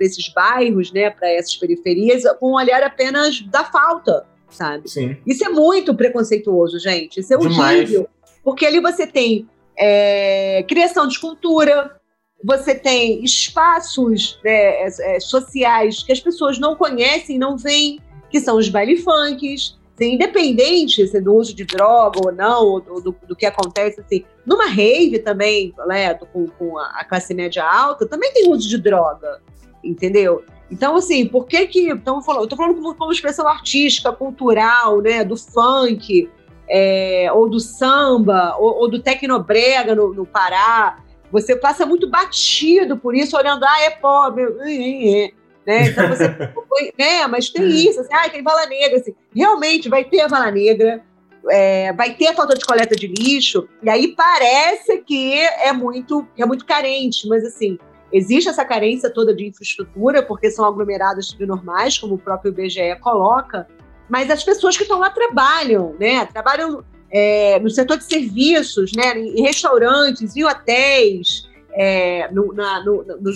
[0.00, 4.88] esses bairros, né, para essas periferias, com um olhar apenas da falta sabe?
[4.88, 5.16] Sim.
[5.26, 7.20] Isso é muito preconceituoso, gente.
[7.20, 8.08] Isso é horrível.
[8.42, 12.00] Porque ali você tem é, criação de escultura,
[12.42, 18.00] você tem espaços né, é, é, sociais que as pessoas não conhecem, não veem,
[18.34, 22.80] que são os baile funks, assim, independente se do uso de droga ou não, ou
[22.80, 28.08] do, do, que acontece, assim, numa rave também, né, com, com a classe média alta,
[28.08, 29.40] também tem uso de droga,
[29.84, 30.42] entendeu?
[30.68, 31.90] Então, assim, por que que...
[31.92, 36.28] Então, eu estou falando como, como, expressão artística, cultural, né, do funk,
[36.68, 40.98] é, ou do samba, ou, ou do tecnobrega no, no, Pará.
[41.30, 45.30] Você passa muito batido por isso, olhando, ah, é pobre, é,
[45.66, 45.88] né?
[45.88, 46.28] Então você,
[46.98, 47.26] né?
[47.26, 49.14] Mas tem isso, assim, ah, tem vala negra, assim.
[49.34, 51.02] Realmente vai ter a vala negra,
[51.50, 56.26] é, vai ter a falta de coleta de lixo, e aí parece que é muito,
[56.38, 57.78] é muito carente, mas assim,
[58.14, 63.66] Existe essa carência toda de infraestrutura, porque são aglomerados subnormais, como o próprio IBGE coloca,
[64.08, 66.24] mas as pessoas que estão lá trabalham, né?
[66.26, 69.18] Trabalham é, no setor de serviços, né?
[69.18, 73.32] em restaurantes, em hotéis, é, no, na, no, no,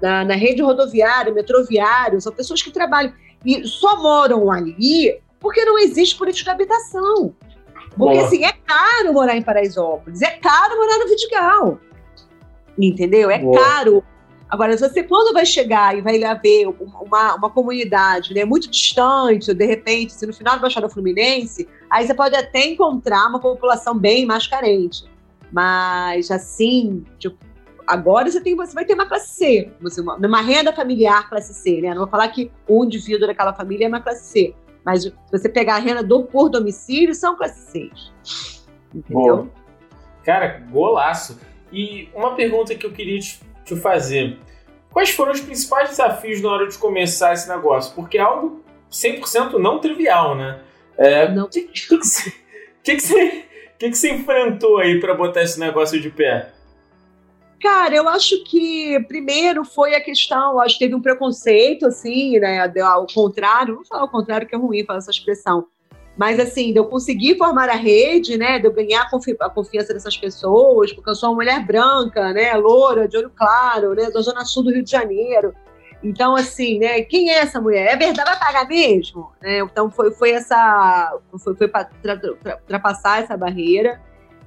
[0.00, 3.12] na, na, rede rodoviária, metroviária, são pessoas que trabalham
[3.44, 7.34] e só moram ali porque não existe política de habitação.
[7.96, 8.26] Porque, Boa.
[8.26, 11.80] assim, é caro morar em Paraisópolis, é caro morar no Vidigal,
[12.78, 13.30] entendeu?
[13.30, 13.58] É Boa.
[13.58, 14.04] caro
[14.48, 19.52] Agora, você quando vai chegar e vai lá ver uma, uma comunidade né, muito distante,
[19.52, 23.98] de repente, se no final da Baixada Fluminense, aí você pode até encontrar uma população
[23.98, 25.04] bem mais carente.
[25.52, 27.36] Mas, assim, tipo,
[27.86, 31.54] agora você, tem, você vai ter uma classe C, você, uma, uma renda familiar classe
[31.54, 31.90] C, né?
[31.90, 35.48] Não vou falar que o indivíduo daquela família é uma classe C, mas se você
[35.48, 37.90] pegar a renda do, por domicílio, são classe C.
[38.94, 39.50] Entendeu?
[40.24, 41.38] Cara, golaço.
[41.72, 44.38] E uma pergunta que eu queria te, te fazer:
[44.90, 47.94] quais foram os principais desafios na hora de começar esse negócio?
[47.94, 50.60] Porque é algo 100% não trivial, né?
[50.96, 51.44] É, não.
[51.44, 52.30] O que, que, que, você,
[52.82, 53.44] que, que, você,
[53.78, 56.52] que, que você enfrentou aí para botar esse negócio de pé?
[57.60, 62.70] Cara, eu acho que primeiro foi a questão, acho que teve um preconceito, assim, né?
[62.82, 65.66] Ao contrário, não falar o contrário que é ruim falar essa expressão,
[66.16, 68.58] mas assim, de eu conseguir formar a rede, né?
[68.58, 72.32] De eu ganhar a, confi a confiança dessas pessoas, porque eu sou uma mulher branca,
[72.32, 72.54] né?
[72.54, 74.10] Loura, de olho claro, né?
[74.10, 75.54] Da Zona Sul do Rio de Janeiro.
[76.02, 77.02] Então, assim, né?
[77.02, 77.92] Quem é essa mulher?
[77.92, 79.30] É verdade, vai pagar mesmo?
[79.42, 81.18] É, então, foi, foi essa.
[81.42, 81.90] Foi, foi para
[82.62, 84.00] ultrapassar essa barreira.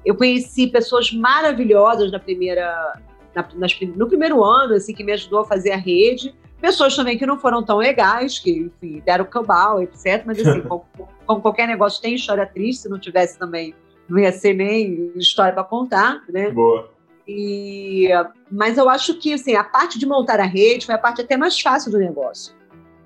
[0.06, 3.00] Eu conheci pessoas maravilhosas na primeira,
[3.36, 6.34] na, nas, no primeiro ano, assim, que me ajudou a fazer a rede.
[6.62, 10.24] Pessoas também que não foram tão legais, que, enfim, deram cambal, etc.
[10.26, 10.86] Mas, assim, como,
[11.26, 13.74] como, qualquer negócio tem história triste, se não tivesse também,
[14.08, 16.50] não ia ser nem história para contar, né?
[16.52, 16.90] Boa.
[17.28, 18.10] E,
[18.52, 21.38] mas eu acho que, assim, a parte de montar a rede foi a parte até
[21.38, 22.56] mais fácil do negócio,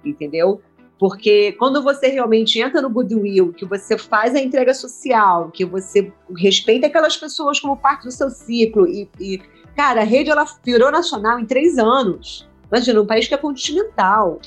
[0.06, 0.62] entendeu?
[1.04, 6.14] Porque quando você realmente entra no Goodwill, que você faz a entrega social, que você
[6.38, 9.42] respeita aquelas pessoas como parte do seu ciclo, e, e
[9.76, 12.48] cara, a rede ela virou nacional em três anos.
[12.72, 14.40] Imagina, um país que é continental.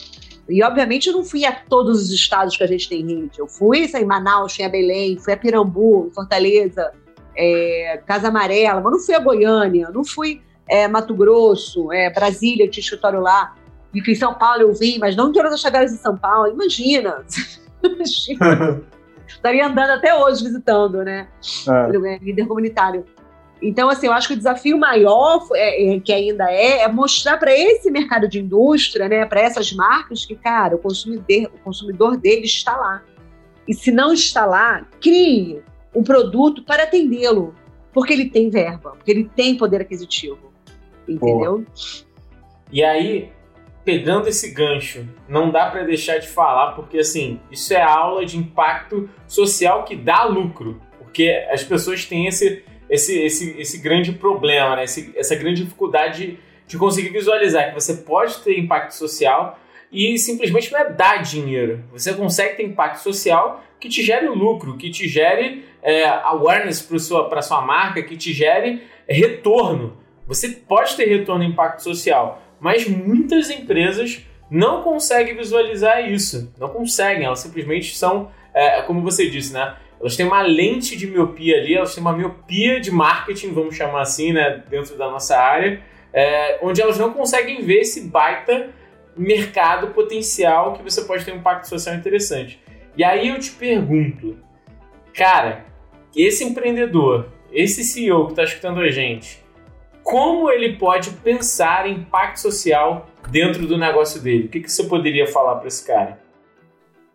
[0.49, 3.38] E, obviamente, eu não fui a todos os estados que a gente tem rede.
[3.38, 6.90] Eu fui em Manaus, fui a Belém, fui a Pirambu, Fortaleza,
[7.37, 12.66] é, Casa Amarela, mas não fui a Goiânia, não fui é, Mato Grosso, é, Brasília,
[12.66, 13.55] tinha escritório lá.
[13.97, 16.53] E em São Paulo eu vim, mas não em todas as chaveras em São Paulo.
[16.53, 17.25] Imagina!
[19.27, 21.29] Estaria andando até hoje visitando, né?
[21.69, 22.15] É.
[22.15, 22.19] é.
[22.19, 23.05] Líder comunitário.
[23.61, 27.39] Então, assim, eu acho que o desafio maior, é, é, que ainda é, é mostrar
[27.39, 32.17] para esse mercado de indústria, né, para essas marcas, que, cara, o consumidor, o consumidor
[32.19, 33.03] dele está lá.
[33.67, 35.63] E se não está lá, crie
[35.95, 37.55] um produto para atendê-lo,
[37.95, 40.53] porque ele tem verba, porque ele tem poder aquisitivo.
[41.09, 41.59] Entendeu?
[41.59, 41.65] Boa.
[42.71, 43.33] E aí,
[43.87, 48.37] pegando esse gancho, não dá para deixar de falar, porque assim, isso é aula de
[48.37, 54.75] impacto social que dá lucro, porque as pessoas têm esse, esse, esse, esse grande problema,
[54.75, 54.85] né?
[54.85, 59.57] Esse, essa grande dificuldade de conseguir visualizar que você pode ter impacto social
[59.92, 61.85] e simplesmente não é dar dinheiro.
[61.92, 66.99] Você consegue ter impacto social que te gere lucro, que te gere é, awareness para
[66.99, 69.96] sua, sua marca, que te gere retorno.
[70.27, 76.69] Você pode ter retorno e impacto social mas muitas empresas não conseguem visualizar isso, não
[76.69, 79.77] conseguem, elas simplesmente são, é, como você disse, né?
[79.99, 84.03] Elas têm uma lente de miopia ali, elas têm uma miopia de marketing, vamos chamar
[84.03, 85.81] assim, né, dentro da nossa área,
[86.12, 88.71] é, onde elas não conseguem ver esse baita
[89.16, 92.61] mercado potencial que você pode ter um impacto social interessante.
[92.97, 94.37] E aí eu te pergunto,
[95.14, 95.64] cara,
[96.14, 99.42] esse empreendedor, esse CEO que está escutando a gente,
[100.07, 104.47] como ele pode pensar em impacto social dentro do negócio dele?
[104.47, 106.23] O que, que você poderia falar para esse cara?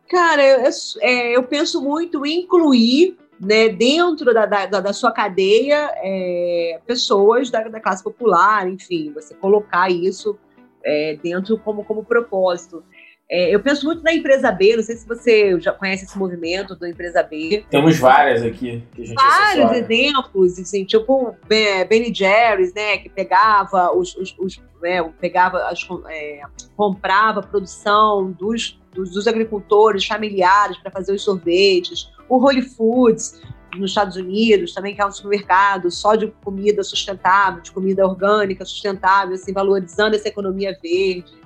[0.10, 5.90] Cara, eu, é, eu, penso muito em incluir né, dentro da, da, da sua cadeia
[6.04, 10.38] é, pessoas da, da, classe popular, enfim, você colocar isso
[10.84, 12.84] é, dentro como, como propósito.
[13.32, 16.76] É, eu penso muito na empresa B, não sei se você já conhece esse movimento
[16.76, 17.64] do empresa B.
[17.70, 18.84] Temos várias aqui.
[18.94, 24.62] Que a gente Vários exemplos, assim, tipo Ben Jerry's, né, que pegava os, os, os
[24.82, 26.42] né, pegava as, é,
[26.76, 32.12] comprava a produção dos, dos, dos agricultores familiares para fazer os sorvetes.
[32.28, 33.42] O Holy Foods,
[33.78, 38.66] nos Estados Unidos, também que é um supermercado só de comida sustentável, de comida orgânica
[38.66, 41.40] sustentável, assim, valorizando essa economia verde.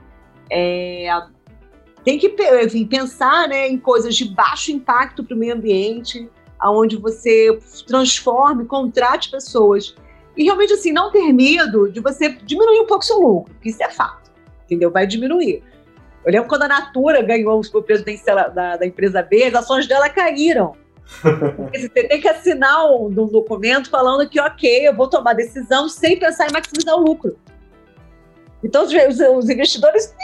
[0.49, 1.09] É,
[2.05, 6.97] tem que enfim, pensar né, em coisas de baixo impacto para o meio ambiente, aonde
[6.97, 9.95] você transforme, contrate pessoas.
[10.37, 13.83] E realmente, assim, não ter medo de você diminuir um pouco seu lucro, porque isso
[13.83, 14.31] é fato,
[14.65, 14.91] entendeu?
[14.91, 15.63] Vai diminuir.
[16.23, 20.07] Eu lembro quando a Natura ganhou o presidente da, da, empresa B, as ações dela
[20.09, 20.75] caíram.
[21.73, 26.19] Você tem que assinar um, um, documento falando que, ok, eu vou tomar decisão sem
[26.19, 27.37] pensar em maximizar o lucro.
[28.63, 30.15] Então, os, os investidores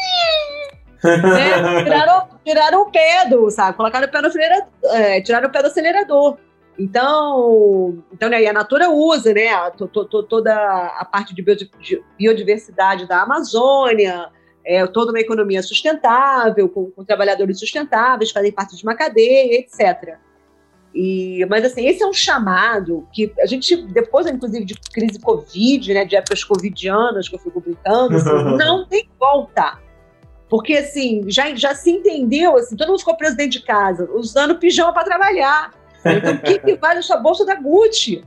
[1.03, 1.83] né?
[1.83, 3.77] tiraram, tiraram o pé do, sabe?
[3.77, 6.37] Colocaram o pé no acelerador, é, tiraram o pé do acelerador.
[6.79, 11.43] Então, então né, a Natura usa né, a, to, to, toda a parte de
[12.17, 14.29] biodiversidade da Amazônia,
[14.65, 20.17] é, toda uma economia sustentável, com, com, trabalhadores sustentáveis, fazem parte de uma cadeia, etc.
[20.93, 25.93] E, mas assim, esse é um chamado que a gente, depois, inclusive, de crise Covid,
[25.93, 29.79] né, de épocas covidianas que eu fico brincando, assim, não tem volta.
[30.51, 34.59] Porque, assim, já, já se entendeu, assim, todo mundo ficou preso dentro de casa, usando
[34.59, 35.71] pijama para trabalhar.
[36.03, 38.21] Então, o que, que vale a sua bolsa da Gucci?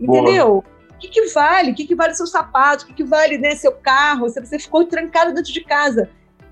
[0.00, 0.64] Entendeu?
[0.90, 1.72] O que, que vale?
[1.72, 2.84] O que, que vale seu sapato?
[2.84, 4.30] O que, que vale né, seu carro?
[4.30, 6.08] Se você ficou trancado dentro de casa.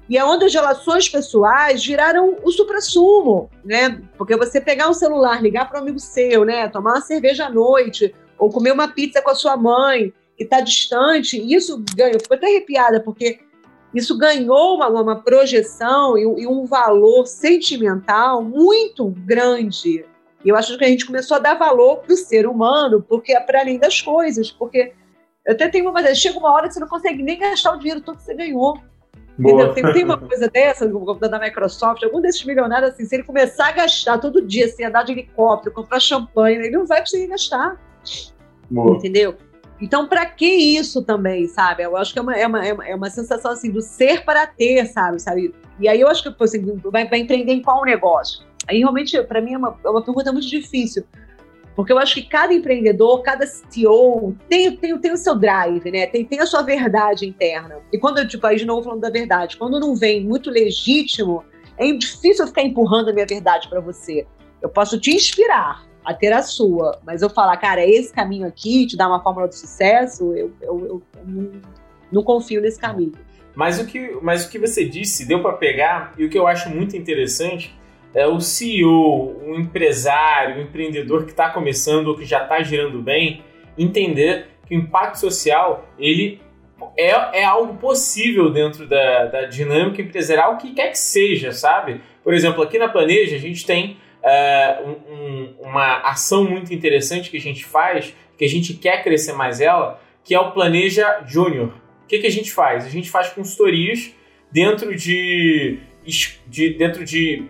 [0.06, 4.02] E é onde as relações pessoais viraram o supra-sumo, né?
[4.18, 6.68] Porque você pegar um celular, ligar para um amigo seu, né?
[6.68, 10.60] Tomar uma cerveja à noite, ou comer uma pizza com a sua mãe, que está
[10.60, 12.12] distante, isso ganha.
[12.12, 13.40] Eu fico até arrepiada, porque
[13.94, 20.04] isso ganhou uma, uma projeção e, e um valor sentimental muito grande.
[20.44, 23.32] E eu acho que a gente começou a dar valor para o ser humano, porque
[23.32, 24.92] é para além das coisas, porque
[25.44, 28.00] eu até tenho uma chega uma hora que você não consegue nem gastar o dinheiro
[28.00, 28.78] todo que você ganhou.
[29.74, 33.72] Tem, tem, uma coisa dessa, da Microsoft, algum desses milionários, assim, se ele começar a
[33.72, 37.78] gastar todo dia, assim, andar de helicóptero, comprar champanhe, ele não vai conseguir gastar.
[38.70, 38.96] Boa.
[38.96, 39.36] Entendeu?
[39.80, 41.82] Então, para que isso também, sabe?
[41.82, 44.86] Eu acho que é uma, é, uma, é uma sensação assim do ser para ter,
[44.86, 45.20] sabe?
[45.20, 45.54] sabe?
[45.78, 48.44] E aí eu acho que assim, vai, vai empreender em qual negócio?
[48.66, 51.04] Aí realmente, para mim, é uma, é uma pergunta muito difícil.
[51.74, 56.06] Porque eu acho que cada empreendedor, cada CEO tem, tem, tem o seu drive, né?
[56.06, 57.76] Tem, tem a sua verdade interna.
[57.92, 61.44] E quando, tipo, aí de novo falando da verdade, quando não vem muito legítimo,
[61.76, 64.26] é difícil eu ficar empurrando a minha verdade para você.
[64.62, 68.46] Eu posso te inspirar a ter a sua, mas eu falar, cara, é esse caminho
[68.46, 71.50] aqui, te dar uma fórmula do sucesso, eu, eu, eu não,
[72.12, 73.12] não confio nesse caminho.
[73.56, 76.46] Mas o que, mas o que você disse deu para pegar, e o que eu
[76.46, 77.74] acho muito interessante
[78.14, 83.02] é, o CEO, o empresário, o empreendedor que está começando ou que já está girando
[83.02, 83.42] bem,
[83.76, 86.40] entender que o impacto social ele
[86.96, 92.00] é, é algo possível dentro da, da dinâmica empresarial, o que quer que seja, sabe?
[92.22, 97.36] Por exemplo, aqui na Planeja a gente tem uh, um, uma ação muito interessante que
[97.36, 101.72] a gente faz, que a gente quer crescer mais ela, que é o Planeja Júnior.
[102.04, 102.84] O que, que a gente faz?
[102.84, 104.12] A gente faz consultorias
[104.50, 105.78] dentro de,
[106.46, 107.44] de dentro de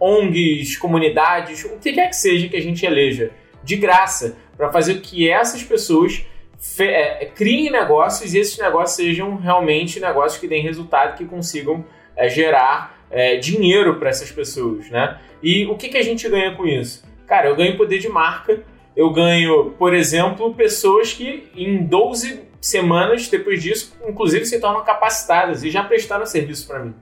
[0.00, 3.30] ONGs, comunidades, o que quer que seja que a gente eleja,
[3.62, 6.24] de graça, para fazer que essas pessoas
[6.78, 12.28] é, criem negócios e esses negócios sejam realmente negócios que deem resultado, que consigam é,
[12.28, 15.18] gerar é, dinheiro para essas pessoas, né?
[15.42, 17.04] E o que, que a gente ganha com isso?
[17.26, 18.62] Cara, eu ganho poder de marca,
[18.96, 25.62] eu ganho, por exemplo, pessoas que em 12 semanas depois disso, inclusive, se tornam capacitadas
[25.62, 26.94] e já prestaram serviço para mim.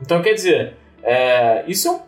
[0.00, 2.00] Então, quer dizer, é, isso é um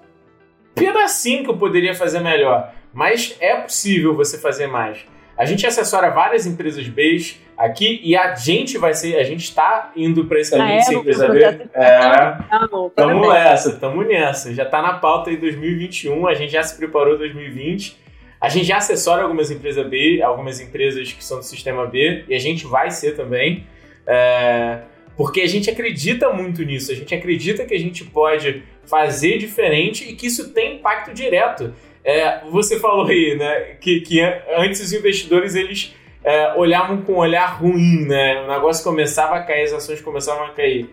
[0.75, 5.05] pedacinho que eu poderia fazer melhor, mas é possível você fazer mais.
[5.37, 7.17] A gente assessora várias empresas B
[7.59, 10.85] aqui e a gente vai ser, a gente está indo para esse caminho ah, de
[10.85, 11.43] ser empresa B.
[11.75, 12.39] É,
[12.87, 14.55] estamos nessa, estamos nessa.
[14.55, 17.99] Já está na pauta em 2021, a gente já se preparou 2020.
[18.41, 22.35] A gente já assessora algumas empresas B, algumas empresas que são do sistema B, e
[22.37, 23.67] a gente vai ser também.
[24.07, 24.79] É,
[25.17, 30.09] porque a gente acredita muito nisso, a gente acredita que a gente pode fazer diferente
[30.09, 31.75] e que isso tem impacto direto.
[32.05, 34.21] É, você falou aí, né, que, que
[34.57, 35.93] antes os investidores eles
[36.25, 38.43] é, olhavam com um olhar ruim, né?
[38.43, 40.93] O negócio começava a cair, as ações começavam a cair.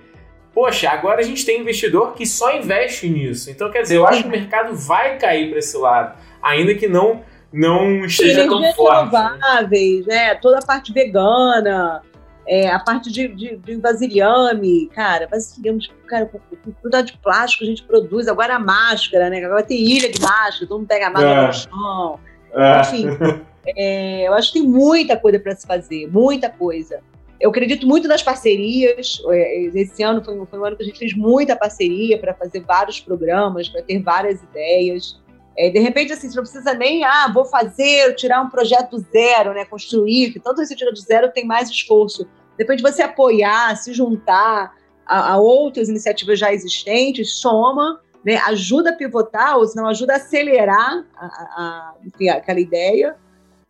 [0.54, 3.52] Poxa, agora a gente tem investidor que só investe nisso.
[3.52, 6.88] Então, quer dizer, eu acho que o mercado vai cair para esse lado, ainda que
[6.88, 9.16] não não esteja tão forte.
[9.16, 10.36] renováveis, né?
[10.36, 12.02] Toda a parte vegana,
[12.48, 17.68] é, a parte de, de, de vasilhame, cara, vasilhame, cara, com, com de plástico a
[17.68, 19.44] gente produz, agora a máscara, né?
[19.44, 21.48] Agora tem ilha de máscara, todo mundo pega a máscara é.
[21.48, 22.20] no chão.
[22.54, 22.82] É.
[22.82, 23.08] Enfim,
[23.76, 27.02] é, eu acho que tem muita coisa para se fazer, muita coisa.
[27.40, 29.22] Eu acredito muito nas parcerias.
[29.30, 32.62] É, esse ano foi, foi um ano que a gente fez muita parceria para fazer
[32.62, 35.20] vários programas, para ter várias ideias.
[35.58, 39.00] É, de repente, assim, você não precisa nem, ah, vou fazer, tirar um projeto do
[39.00, 42.28] zero, né, construir, que tanto esse tira do zero tem mais esforço.
[42.58, 44.74] Depois de você apoiar, se juntar
[45.06, 50.16] a, a outras iniciativas já existentes, soma, né, ajuda a pivotar, ou senão ajuda a
[50.18, 53.16] acelerar a, a, enfim, aquela ideia.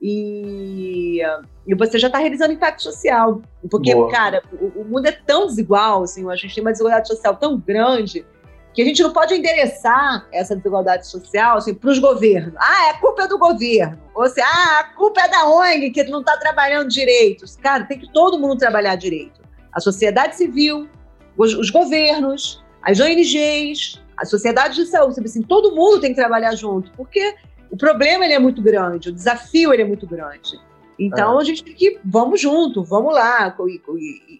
[0.08, 1.20] E,
[1.66, 3.42] e você já está realizando impacto social.
[3.72, 4.12] Porque, Boa.
[4.12, 7.58] cara, o, o, mundo é tão desigual, assim, a gente tem uma desigualdade social tão
[7.58, 8.24] grande
[8.72, 12.54] que a gente não pode endereçar essa desigualdade social assim, para os governos.
[12.58, 13.98] Ah, é culpa é do governo.
[14.14, 17.44] Ou seja, ah, a culpa é da ONG que não está trabalhando direito.
[17.60, 19.42] Cara, tem que todo mundo trabalhar direito.
[19.74, 20.88] A sociedade civil,
[21.36, 26.54] os, os governos, as ONGs, a sociedade de saúde, assim, todo mundo tem que trabalhar
[26.54, 27.34] junto, porque
[27.70, 30.60] o problema ele é muito grande, o desafio ele é muito grande.
[30.98, 31.42] Então é.
[31.42, 33.56] a gente tem que vamos junto, vamos lá,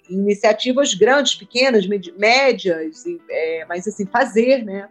[0.10, 1.86] iniciativas grandes, pequenas,
[2.18, 4.88] médias, é, mas assim fazer, né?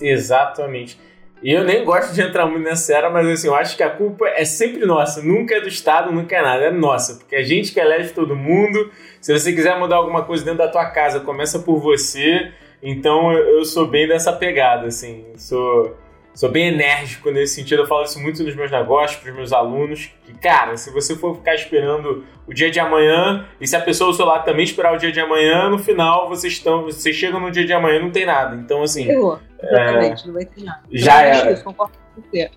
[0.00, 0.98] Exatamente.
[1.42, 3.88] E eu nem gosto de entrar muito nessa era, mas assim, eu acho que a
[3.88, 7.42] culpa é sempre nossa, nunca é do Estado, nunca é nada, é nossa, porque a
[7.42, 8.90] gente que elege todo mundo.
[9.20, 12.52] Se você quiser mudar alguma coisa dentro da tua casa, começa por você.
[12.82, 15.96] Então eu sou bem dessa pegada, assim, sou
[16.40, 17.82] sou bem enérgico nesse sentido.
[17.82, 20.10] Eu falo isso muito nos meus negócios, para os meus alunos.
[20.24, 24.10] Que, cara, se você for ficar esperando o dia de amanhã, e se a pessoa
[24.10, 26.84] do seu lado também esperar o dia de amanhã, no final vocês estão.
[26.84, 28.56] Vocês chegam no dia de amanhã e não tem nada.
[28.56, 29.04] Então, assim.
[29.04, 30.80] Eu, exatamente, é, não vai ter nada.
[30.90, 31.52] Já era.
[31.52, 32.50] Isso, concordo com você.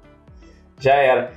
[0.80, 1.34] Já era.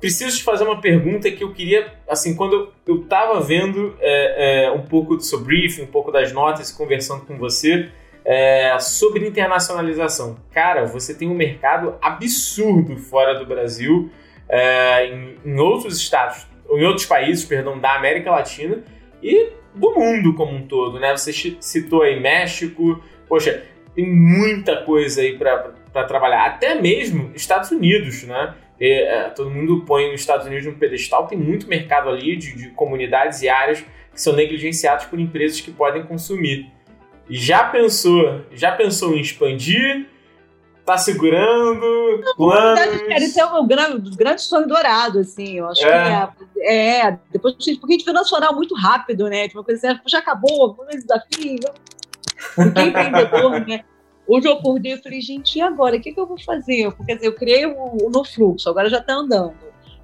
[0.00, 4.70] Preciso te fazer uma pergunta que eu queria, assim, quando eu estava vendo é, é,
[4.70, 7.90] um pouco do seu briefing, um pouco das notas conversando com você,
[8.24, 10.36] é, sobre internacionalização.
[10.52, 14.10] Cara, você tem um mercado absurdo fora do Brasil,
[14.48, 18.82] é, em, em, outros estados, em outros países, perdão, da América Latina
[19.22, 21.16] e do mundo como um todo, né?
[21.16, 23.64] Você citou aí México, poxa,
[23.94, 28.54] tem muita coisa aí para trabalhar, até mesmo Estados Unidos, né?
[28.78, 32.56] E, é, todo mundo põe os Estados Unidos no pedestal, tem muito mercado ali de,
[32.56, 36.70] de comunidades e áreas que são negligenciados por empresas que podem consumir.
[37.32, 38.42] Já pensou?
[38.52, 40.06] Já pensou em expandir?
[40.84, 42.20] Tá segurando?
[42.36, 43.00] planos?
[43.02, 45.58] Cara, isso é um grande, dos grandes sonhos dourados, assim.
[45.58, 46.26] Eu acho é.
[46.26, 47.18] que é, é.
[47.30, 49.46] Depois, porque a gente foi nacional muito rápido, né?
[49.46, 51.58] Tipo, uma coisa assim, já acabou, vamos desafio.
[52.54, 53.84] Fiquei empreendedor, né?
[54.26, 55.96] Hoje eu acordei e falei, gente, e agora?
[55.96, 56.92] O que, que eu vou fazer?
[56.92, 59.54] Porque assim, eu criei o, o No Fluxo, agora já está andando.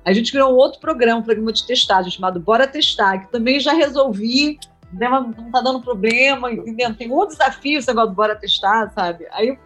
[0.05, 3.61] A gente criou um outro programa, um programa de testagem chamado Bora Testar, que também
[3.61, 4.59] já resolvi
[4.93, 6.95] né, não tá dando problema, entendeu?
[6.95, 9.26] Tem um desafio esse negócio do bora testar, sabe?
[9.32, 9.59] Aí,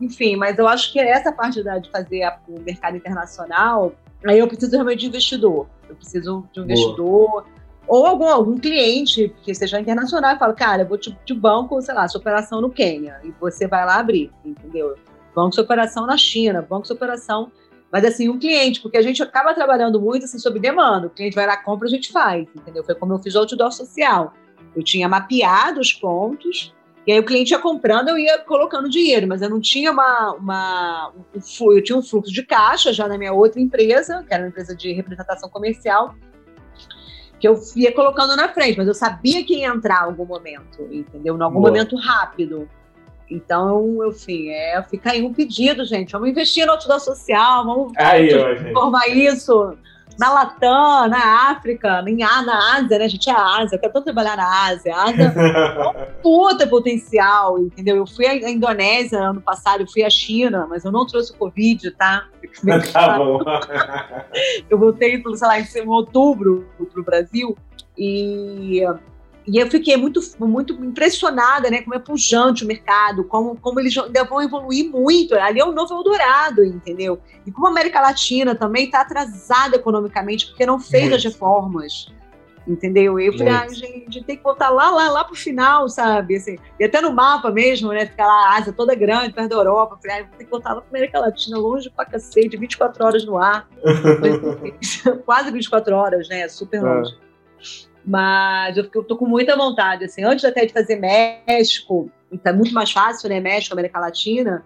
[0.00, 3.92] enfim, mas eu acho que essa parte da, de fazer a, o mercado internacional,
[4.24, 5.66] aí eu preciso realmente de investidor.
[5.88, 7.30] Eu preciso de um investidor.
[7.30, 7.44] Boa.
[7.88, 11.80] Ou algum, algum cliente que seja internacional e fala, cara, eu vou te, te banco,
[11.82, 14.94] sei lá, sua operação no Quênia, e você vai lá abrir, entendeu?
[15.34, 17.50] Banco sua operação na China, banco sua operação
[17.92, 21.08] mas assim, um cliente, porque a gente acaba trabalhando muito assim sob demanda.
[21.08, 22.82] O cliente vai lá, compra, a gente faz, entendeu?
[22.82, 24.32] Foi como eu fiz o outdoor social.
[24.74, 26.72] Eu tinha mapeado os pontos,
[27.06, 30.34] e aí o cliente ia comprando, eu ia colocando dinheiro, mas eu não tinha uma.
[30.34, 34.44] uma um, eu tinha um fluxo de caixa já na minha outra empresa, que era
[34.44, 36.14] uma empresa de representação comercial,
[37.40, 40.86] que eu ia colocando na frente, mas eu sabia que ia entrar em algum momento,
[40.92, 41.36] entendeu?
[41.36, 41.72] Em algum Boa.
[41.72, 42.68] momento rápido.
[43.28, 46.12] Então, enfim, é, fica aí um pedido, gente.
[46.12, 49.76] Vamos investir no outdoor social, vamos aí, transformar isso
[50.18, 53.04] na Latam, na África, em, na Ásia, né?
[53.04, 54.94] A gente é Ásia, eu quero tanto trabalhar na Ásia.
[54.94, 57.96] A Ásia é um puta potencial, entendeu?
[57.96, 61.36] Eu fui à Indonésia ano passado, eu fui à China, mas eu não trouxe o
[61.36, 62.26] Covid, tá?
[62.92, 63.40] Tá bom.
[64.68, 67.56] eu voltei, sei lá, em outubro para o Brasil
[67.96, 68.82] e
[69.46, 71.82] e eu fiquei muito, muito impressionada, né?
[71.82, 75.34] Como é pujante o mercado, como, como eles ainda vão evoluir muito.
[75.34, 77.20] Ali é o novo Eldorado, entendeu?
[77.44, 81.16] E como a América Latina também está atrasada economicamente, porque não fez muito.
[81.16, 82.12] as reformas.
[82.66, 83.18] Entendeu?
[83.18, 86.36] Eu falei, ah, gente, tem que voltar lá, lá, lá pro final, sabe?
[86.36, 88.06] Assim, e até no mapa mesmo, né?
[88.06, 89.96] Ficar lá, a Ásia toda grande, perto da Europa.
[89.96, 93.26] Eu falei, ah, ter que voltar lá pra América Latina, longe pra cacete, 24 horas
[93.26, 93.68] no ar.
[95.26, 96.46] Quase 24 horas, né?
[96.46, 96.80] Super é.
[96.82, 97.12] longe.
[97.18, 97.91] É.
[98.04, 102.10] Mas eu, eu tô com muita vontade, assim, antes até de fazer México,
[102.42, 103.40] tá muito mais fácil, né?
[103.40, 104.64] México, América Latina,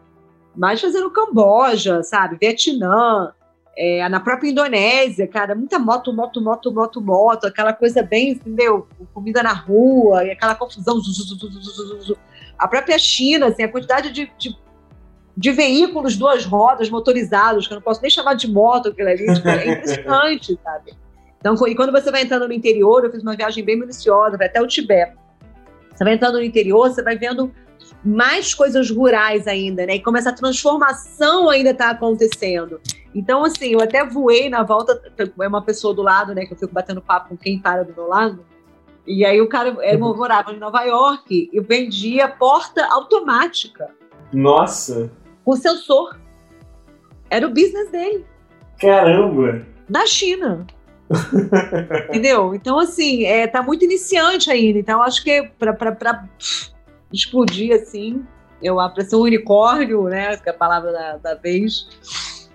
[0.55, 2.39] mas fazer no Camboja, sabe?
[2.41, 3.33] Vietnã,
[3.77, 8.89] é, na própria Indonésia, cara, muita moto, moto, moto, moto, moto, aquela coisa bem, entendeu?
[9.13, 10.99] Comida na rua, e aquela confusão.
[12.59, 14.57] A própria China, assim, a quantidade de, de,
[15.37, 19.35] de, veículos duas rodas motorizados, que eu não posso nem chamar de moto aquilo ali,
[19.35, 20.95] tipo, é impressionante, sabe?
[21.47, 24.49] Então, e quando você vai entrando no interior, eu fiz uma viagem bem minuciosa, vai
[24.49, 25.17] até o Tibete.
[25.95, 27.53] Você vai entrando no interior, você vai vendo
[28.05, 29.95] mais coisas rurais ainda, né?
[29.95, 32.81] E como essa transformação ainda está acontecendo.
[33.15, 36.45] Então, assim, eu até voei na volta, é uma pessoa do lado, né?
[36.45, 38.45] Que eu fico batendo papo com quem para do meu lado.
[39.07, 40.17] E aí o cara, ele uhum.
[40.17, 43.89] morava em Nova York e vendia porta automática.
[44.33, 45.13] Nossa!
[45.45, 46.19] Com sensor.
[47.31, 48.27] Era o business dele.
[48.81, 49.65] Caramba!
[49.89, 50.67] Na China.
[52.09, 52.55] Entendeu?
[52.55, 54.79] Então, assim, é, tá muito iniciante ainda.
[54.79, 56.25] Então, acho que para
[57.13, 58.25] explodir assim,
[58.63, 60.37] eu para ser um unicórnio, né?
[60.37, 61.89] Que é a palavra da, da vez,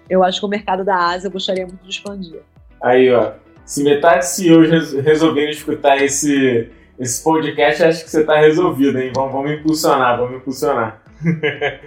[0.09, 2.41] eu acho que o mercado da Ásia eu gostaria muito de expandir.
[2.81, 3.33] Aí, ó.
[3.63, 9.11] Se metade de CEOs resolverem escutar esse, esse podcast, acho que você está resolvido, hein?
[9.15, 11.01] Vamos, vamos impulsionar, vamos impulsionar.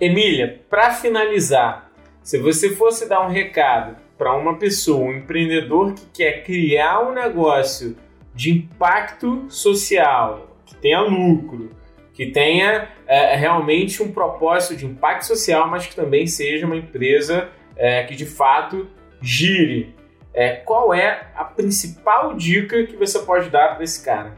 [0.00, 1.90] Emília, para finalizar,
[2.22, 7.12] se você fosse dar um recado para uma pessoa, um empreendedor que quer criar um
[7.12, 7.96] negócio
[8.34, 11.70] de impacto social, que tenha lucro,
[12.12, 17.50] que tenha é, realmente um propósito de impacto social, mas que também seja uma empresa
[17.76, 18.88] é, que de fato
[19.20, 19.94] gire.
[20.32, 24.34] É, qual é a principal dica que você pode dar para esse cara?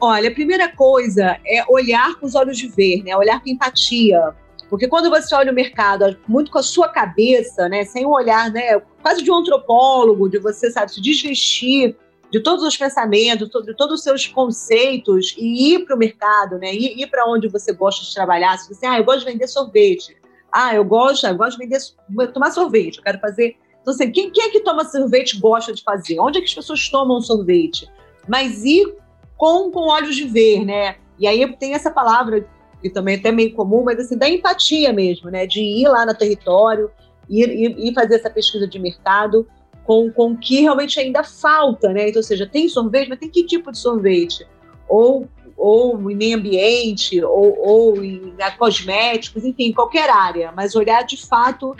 [0.00, 3.16] Olha, a primeira coisa é olhar com os olhos de ver, né?
[3.16, 4.34] olhar com empatia
[4.68, 8.50] Porque quando você olha o mercado muito com a sua cabeça, né, sem um olhar,
[8.50, 11.96] né, quase de um antropólogo, de você, sabe, se desvestir
[12.30, 16.74] de todos os pensamentos, de todos os seus conceitos e ir para o mercado, né,
[16.74, 18.58] ir, ir para onde você gosta de trabalhar.
[18.58, 20.16] Se você, ah, eu gosto de vender sorvete.
[20.52, 22.98] Ah, eu gosto, eu gosto de vender, tomar sorvete.
[22.98, 23.56] Eu quero fazer.
[23.80, 26.18] Então, assim, quem, quem é que toma sorvete gosta de fazer?
[26.20, 27.88] Onde é que as pessoas tomam sorvete?
[28.26, 28.94] Mas ir
[29.36, 30.96] com, com olhos de ver, né?
[31.18, 32.46] E aí tem essa palavra
[32.80, 35.46] que também é até meio comum, mas assim, da empatia mesmo, né?
[35.46, 36.90] De ir lá no território,
[37.28, 39.46] ir, ir, ir fazer essa pesquisa de mercado
[39.84, 42.08] com, o que realmente ainda falta, né?
[42.08, 44.46] Então, ou seja, tem sorvete, mas tem que tipo de sorvete?
[44.86, 45.26] Ou,
[45.56, 51.16] ou em meio ambiente, ou, ou em né, cosméticos, enfim, qualquer área, mas olhar de
[51.26, 51.74] fato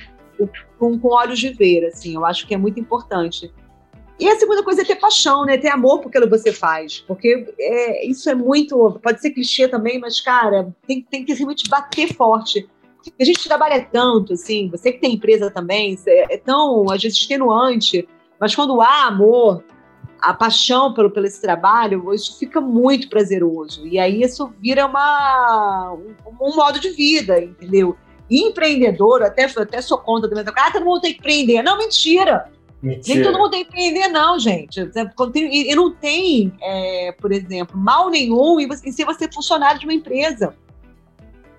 [0.78, 3.52] com, com olhos de ver, assim, eu acho que é muito importante.
[4.18, 5.56] E a segunda coisa é ter paixão, né?
[5.56, 7.00] Ter amor por que você faz.
[7.06, 8.98] Porque é, isso é muito.
[9.02, 12.68] Pode ser clichê também, mas, cara, tem, tem que realmente bater forte.
[12.96, 17.16] Porque a gente trabalha tanto, assim, você que tem empresa também, é tão, às vezes,
[17.16, 18.08] extenuante,
[18.40, 19.64] mas quando há amor,
[20.20, 23.86] a paixão pelo, pelo esse trabalho, isso fica muito prazeroso.
[23.86, 27.96] E aí isso vira uma, um, um modo de vida, entendeu?
[28.28, 31.62] E empreendedor, até, até sou contra também, ah, todo mundo tem que empreender.
[31.62, 32.50] Não, mentira!
[32.82, 33.14] Mentira.
[33.16, 34.88] Nem todo mundo tem que empreender, não, gente.
[35.34, 40.54] E não tem, é, por exemplo, mal nenhum em, ser você funcionário de uma empresa.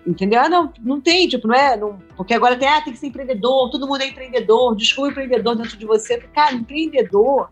[0.07, 0.41] Entendeu?
[0.41, 1.75] Ah, não, não tem, tipo, não é.
[1.75, 5.11] Não, porque agora tem, ah, tem que ser empreendedor, todo mundo é empreendedor, desculpa o
[5.11, 6.17] empreendedor dentro de você.
[6.33, 7.49] Cara, empreendedor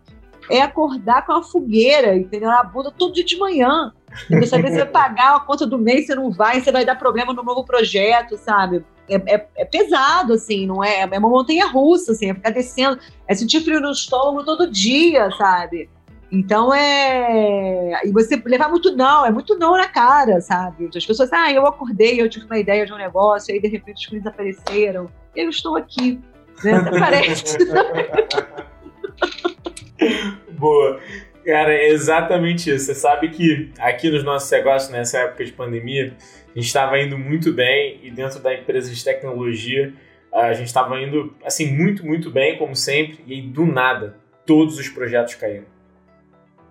[0.50, 2.50] é acordar com uma fogueira, entendeu?
[2.50, 3.94] Na bunda todo dia de manhã.
[4.30, 6.96] Você saber se vai pagar a conta do mês, você não vai, você vai dar
[6.96, 8.84] problema no novo projeto, sabe?
[9.10, 11.02] É, é, é, pesado, assim, não é?
[11.02, 15.30] É uma montanha russa, assim, é ficar descendo, é sentir frio no estômago todo dia,
[15.32, 15.90] sabe?
[16.32, 18.02] Então é.
[18.06, 20.90] E você levar muito não, é muito não na cara, sabe?
[20.94, 24.00] As pessoas, ah, eu acordei, eu tive uma ideia de um negócio, aí de repente
[24.00, 26.20] os clientes apareceram, eu estou aqui.
[26.64, 26.84] Né?
[27.00, 27.58] Parece.
[30.58, 31.00] Boa.
[31.46, 32.88] Cara, é exatamente isso.
[32.88, 36.14] Você sabe que aqui nos nossos negócios, nessa época de pandemia,
[36.58, 39.94] gente estava indo muito bem e dentro da empresa de tecnologia,
[40.34, 44.78] a gente estava indo, assim, muito, muito bem, como sempre, e aí, do nada, todos
[44.78, 45.66] os projetos caíram.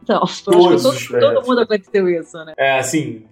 [0.03, 2.55] Então, todos todo, todo mundo aconteceu isso, né?
[2.57, 3.27] É, assim,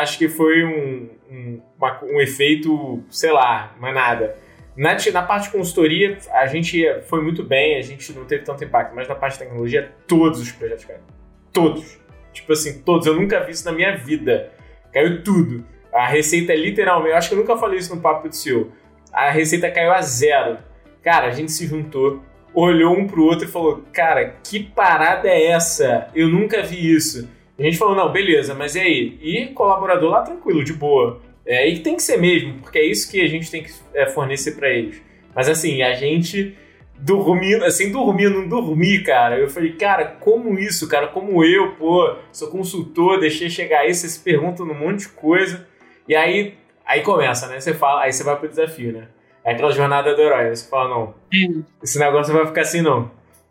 [0.00, 4.36] acho que foi um, um, uma, um efeito, sei lá, mas nada
[4.78, 8.62] na, na parte de consultoria, a gente foi muito bem, a gente não teve tanto
[8.62, 11.02] impacto, mas na parte de tecnologia, todos os projetos caíram.
[11.52, 11.98] Todos.
[12.32, 13.04] Tipo assim, todos.
[13.04, 14.52] Eu nunca vi isso na minha vida.
[14.92, 15.64] Caiu tudo.
[15.92, 18.72] A receita literalmente, eu acho que eu nunca falei isso no papo do CEO.
[19.12, 20.58] A receita caiu a zero.
[21.02, 22.22] Cara, a gente se juntou,
[22.54, 26.08] olhou um pro outro e falou: Cara, que parada é essa?
[26.14, 27.28] Eu nunca vi isso.
[27.58, 29.18] A gente falou: Não, beleza, mas e aí?
[29.22, 31.20] E colaborador lá tranquilo, de boa.
[31.46, 34.06] É, e tem que ser mesmo, porque é isso que a gente tem que é,
[34.06, 35.00] fornecer para eles.
[35.34, 36.54] Mas assim, a gente
[36.98, 39.38] dormindo, assim, dormir, não dormir, cara.
[39.38, 41.08] Eu falei, cara, como isso, cara?
[41.08, 45.66] Como eu, pô, sou consultor, deixei chegar aí, você se pergunta um monte de coisa.
[46.08, 46.54] E aí,
[46.86, 47.60] aí começa, né?
[47.60, 49.08] Você fala, aí você vai pro desafio, né?
[49.44, 50.54] É aquela jornada do herói.
[50.54, 51.14] Você fala, não,
[51.82, 53.10] esse negócio vai ficar assim, não.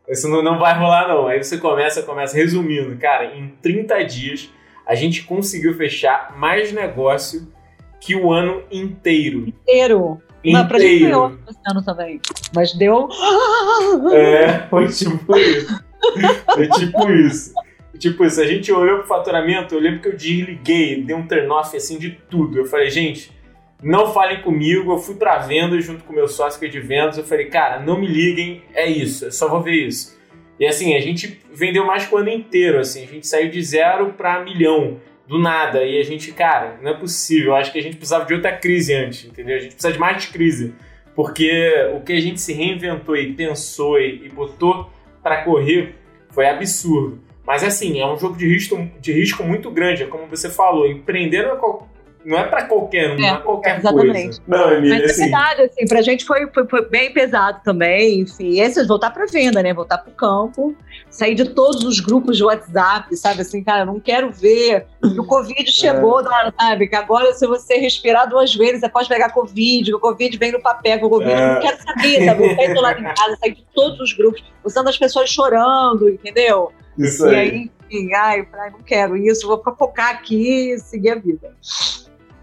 [0.09, 1.27] Isso não, não vai rolar, não.
[1.27, 4.49] Aí você começa, começa, resumindo, cara, em 30 dias
[4.87, 7.47] a gente conseguiu fechar mais negócio
[7.99, 9.39] que o ano inteiro.
[9.47, 10.21] Inteiro.
[10.39, 10.53] Inteiro.
[10.53, 12.21] Mas pra gente ganhou esse ano também.
[12.55, 13.09] Mas deu.
[14.13, 15.83] É, foi tipo isso.
[16.53, 17.53] Foi tipo isso.
[17.97, 21.75] Tipo isso, a gente olhou pro faturamento, eu lembro que eu desliguei, dei um turn-off
[21.75, 22.59] assim de tudo.
[22.59, 23.31] Eu falei, gente,
[23.81, 27.17] não falem comigo, eu fui pra venda junto com meu sócio que é de vendas,
[27.17, 30.17] eu falei, cara, não me liguem, é isso, eu só vou ver isso.
[30.59, 33.61] E assim, a gente vendeu mais que o ano inteiro, assim, a gente saiu de
[33.61, 35.83] zero para milhão do nada.
[35.83, 37.49] E a gente, cara, não é possível.
[37.49, 39.57] Eu acho que a gente precisava de outra crise antes, entendeu?
[39.57, 40.73] A gente precisa de mais crise.
[41.15, 44.91] Porque o que a gente se reinventou e pensou e botou
[45.21, 45.95] para correr
[46.29, 47.19] foi absurdo.
[47.47, 50.03] Mas assim, é um jogo de risco, de risco muito grande.
[50.03, 51.47] É como você falou, empreender
[52.27, 54.23] não é para qualquer um, é, não é qualquer exatamente.
[54.23, 54.41] coisa.
[54.45, 55.21] Não, Emília, Mas é assim...
[55.21, 58.59] verdade, assim, pra gente foi, foi, foi, bem pesado também, enfim.
[58.59, 59.73] Esse voltar pra venda, né?
[59.73, 60.75] Voltar pro campo,
[61.09, 63.43] sair de todos os grupos de WhatsApp, sabe?
[63.43, 64.87] Assim, cara, não quero ver.
[65.01, 65.71] O Covid é.
[65.71, 66.51] chegou, é.
[66.59, 66.89] sabe?
[66.89, 70.61] Que agora, se você respirar duas vezes, você pode pegar Covid, o Covid vem no
[70.61, 71.53] papel, o Covid, é.
[71.53, 72.43] não quero saber, sabe?
[72.43, 76.73] Eu sair lá em casa, sair de todos os grupos, usando as pessoas chorando, entendeu?
[76.97, 77.49] Isso e aí.
[77.51, 81.55] aí enfim, ai, não quero isso, vou focar aqui e seguir a vida.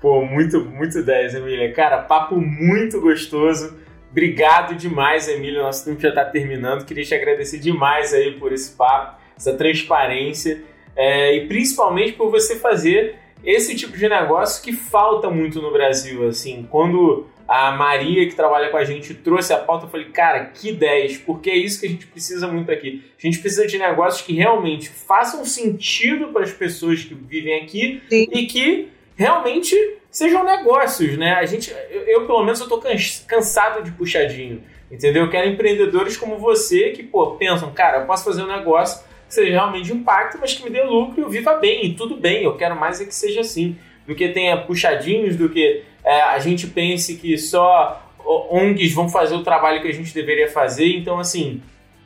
[0.05, 1.73] Pô, muito, muito 10, Emília.
[1.73, 3.75] Cara, papo muito gostoso.
[4.11, 5.63] Obrigado demais, Emília.
[5.63, 6.85] Nosso tempo já está terminando.
[6.85, 10.63] Queria te agradecer demais aí por esse papo, essa transparência
[10.95, 16.29] é, e principalmente por você fazer esse tipo de negócio que falta muito no Brasil,
[16.29, 20.45] assim, quando a Maria, que trabalha com a gente, trouxe a pauta, eu falei, cara,
[20.47, 23.03] que 10, porque é isso que a gente precisa muito aqui.
[23.19, 28.03] A gente precisa de negócios que realmente façam sentido para as pessoas que vivem aqui
[28.11, 28.29] Sim.
[28.31, 29.77] e que realmente
[30.11, 31.35] sejam negócios, né?
[31.35, 32.81] A gente, eu, eu pelo menos, eu tô
[33.27, 35.25] cansado de puxadinho, entendeu?
[35.25, 39.35] Eu quero empreendedores como você que, pô, pensam, cara, eu posso fazer um negócio que
[39.35, 42.17] seja realmente de impacto, mas que me dê lucro e eu viva bem, e tudo
[42.17, 46.21] bem, eu quero mais é que seja assim, do que tenha puxadinhos, do que é,
[46.21, 50.97] a gente pense que só ONGs vão fazer o trabalho que a gente deveria fazer.
[50.97, 51.63] Então, assim,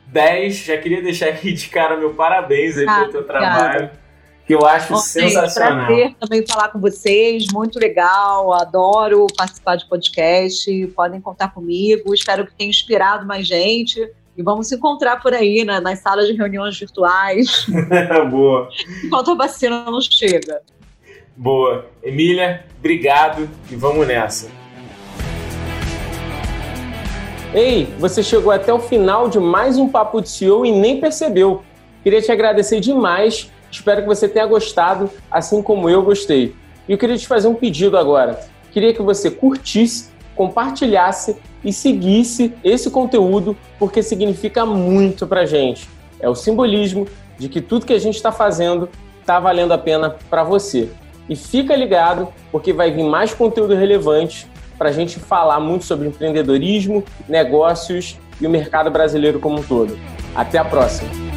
[0.07, 3.89] 10, já queria deixar aqui de cara meu parabéns aí ah, pelo teu trabalho.
[4.49, 5.85] Que eu acho Bom, sensacional.
[5.85, 12.47] Prazer também falar com vocês, muito legal, adoro participar de podcast, podem contar comigo, espero
[12.47, 14.11] que tenha inspirado mais gente.
[14.35, 17.67] E vamos se encontrar por aí né, nas salas de reuniões virtuais.
[18.31, 18.69] Boa.
[19.03, 20.63] Enquanto a vacina não chega.
[21.37, 21.85] Boa.
[22.01, 24.49] Emília, obrigado e vamos nessa.
[27.53, 31.61] Ei, você chegou até o final de mais um Papo de CEO e nem percebeu.
[32.01, 33.51] Queria te agradecer demais.
[33.71, 36.55] Espero que você tenha gostado, assim como eu gostei.
[36.87, 38.39] E eu queria te fazer um pedido agora.
[38.71, 45.89] Queria que você curtisse, compartilhasse e seguisse esse conteúdo, porque significa muito pra gente.
[46.19, 47.07] É o simbolismo
[47.37, 48.89] de que tudo que a gente está fazendo
[49.19, 50.89] está valendo a pena para você.
[51.29, 54.47] E fica ligado, porque vai vir mais conteúdo relevante
[54.77, 59.97] para a gente falar muito sobre empreendedorismo, negócios e o mercado brasileiro como um todo.
[60.33, 61.28] Até a próxima!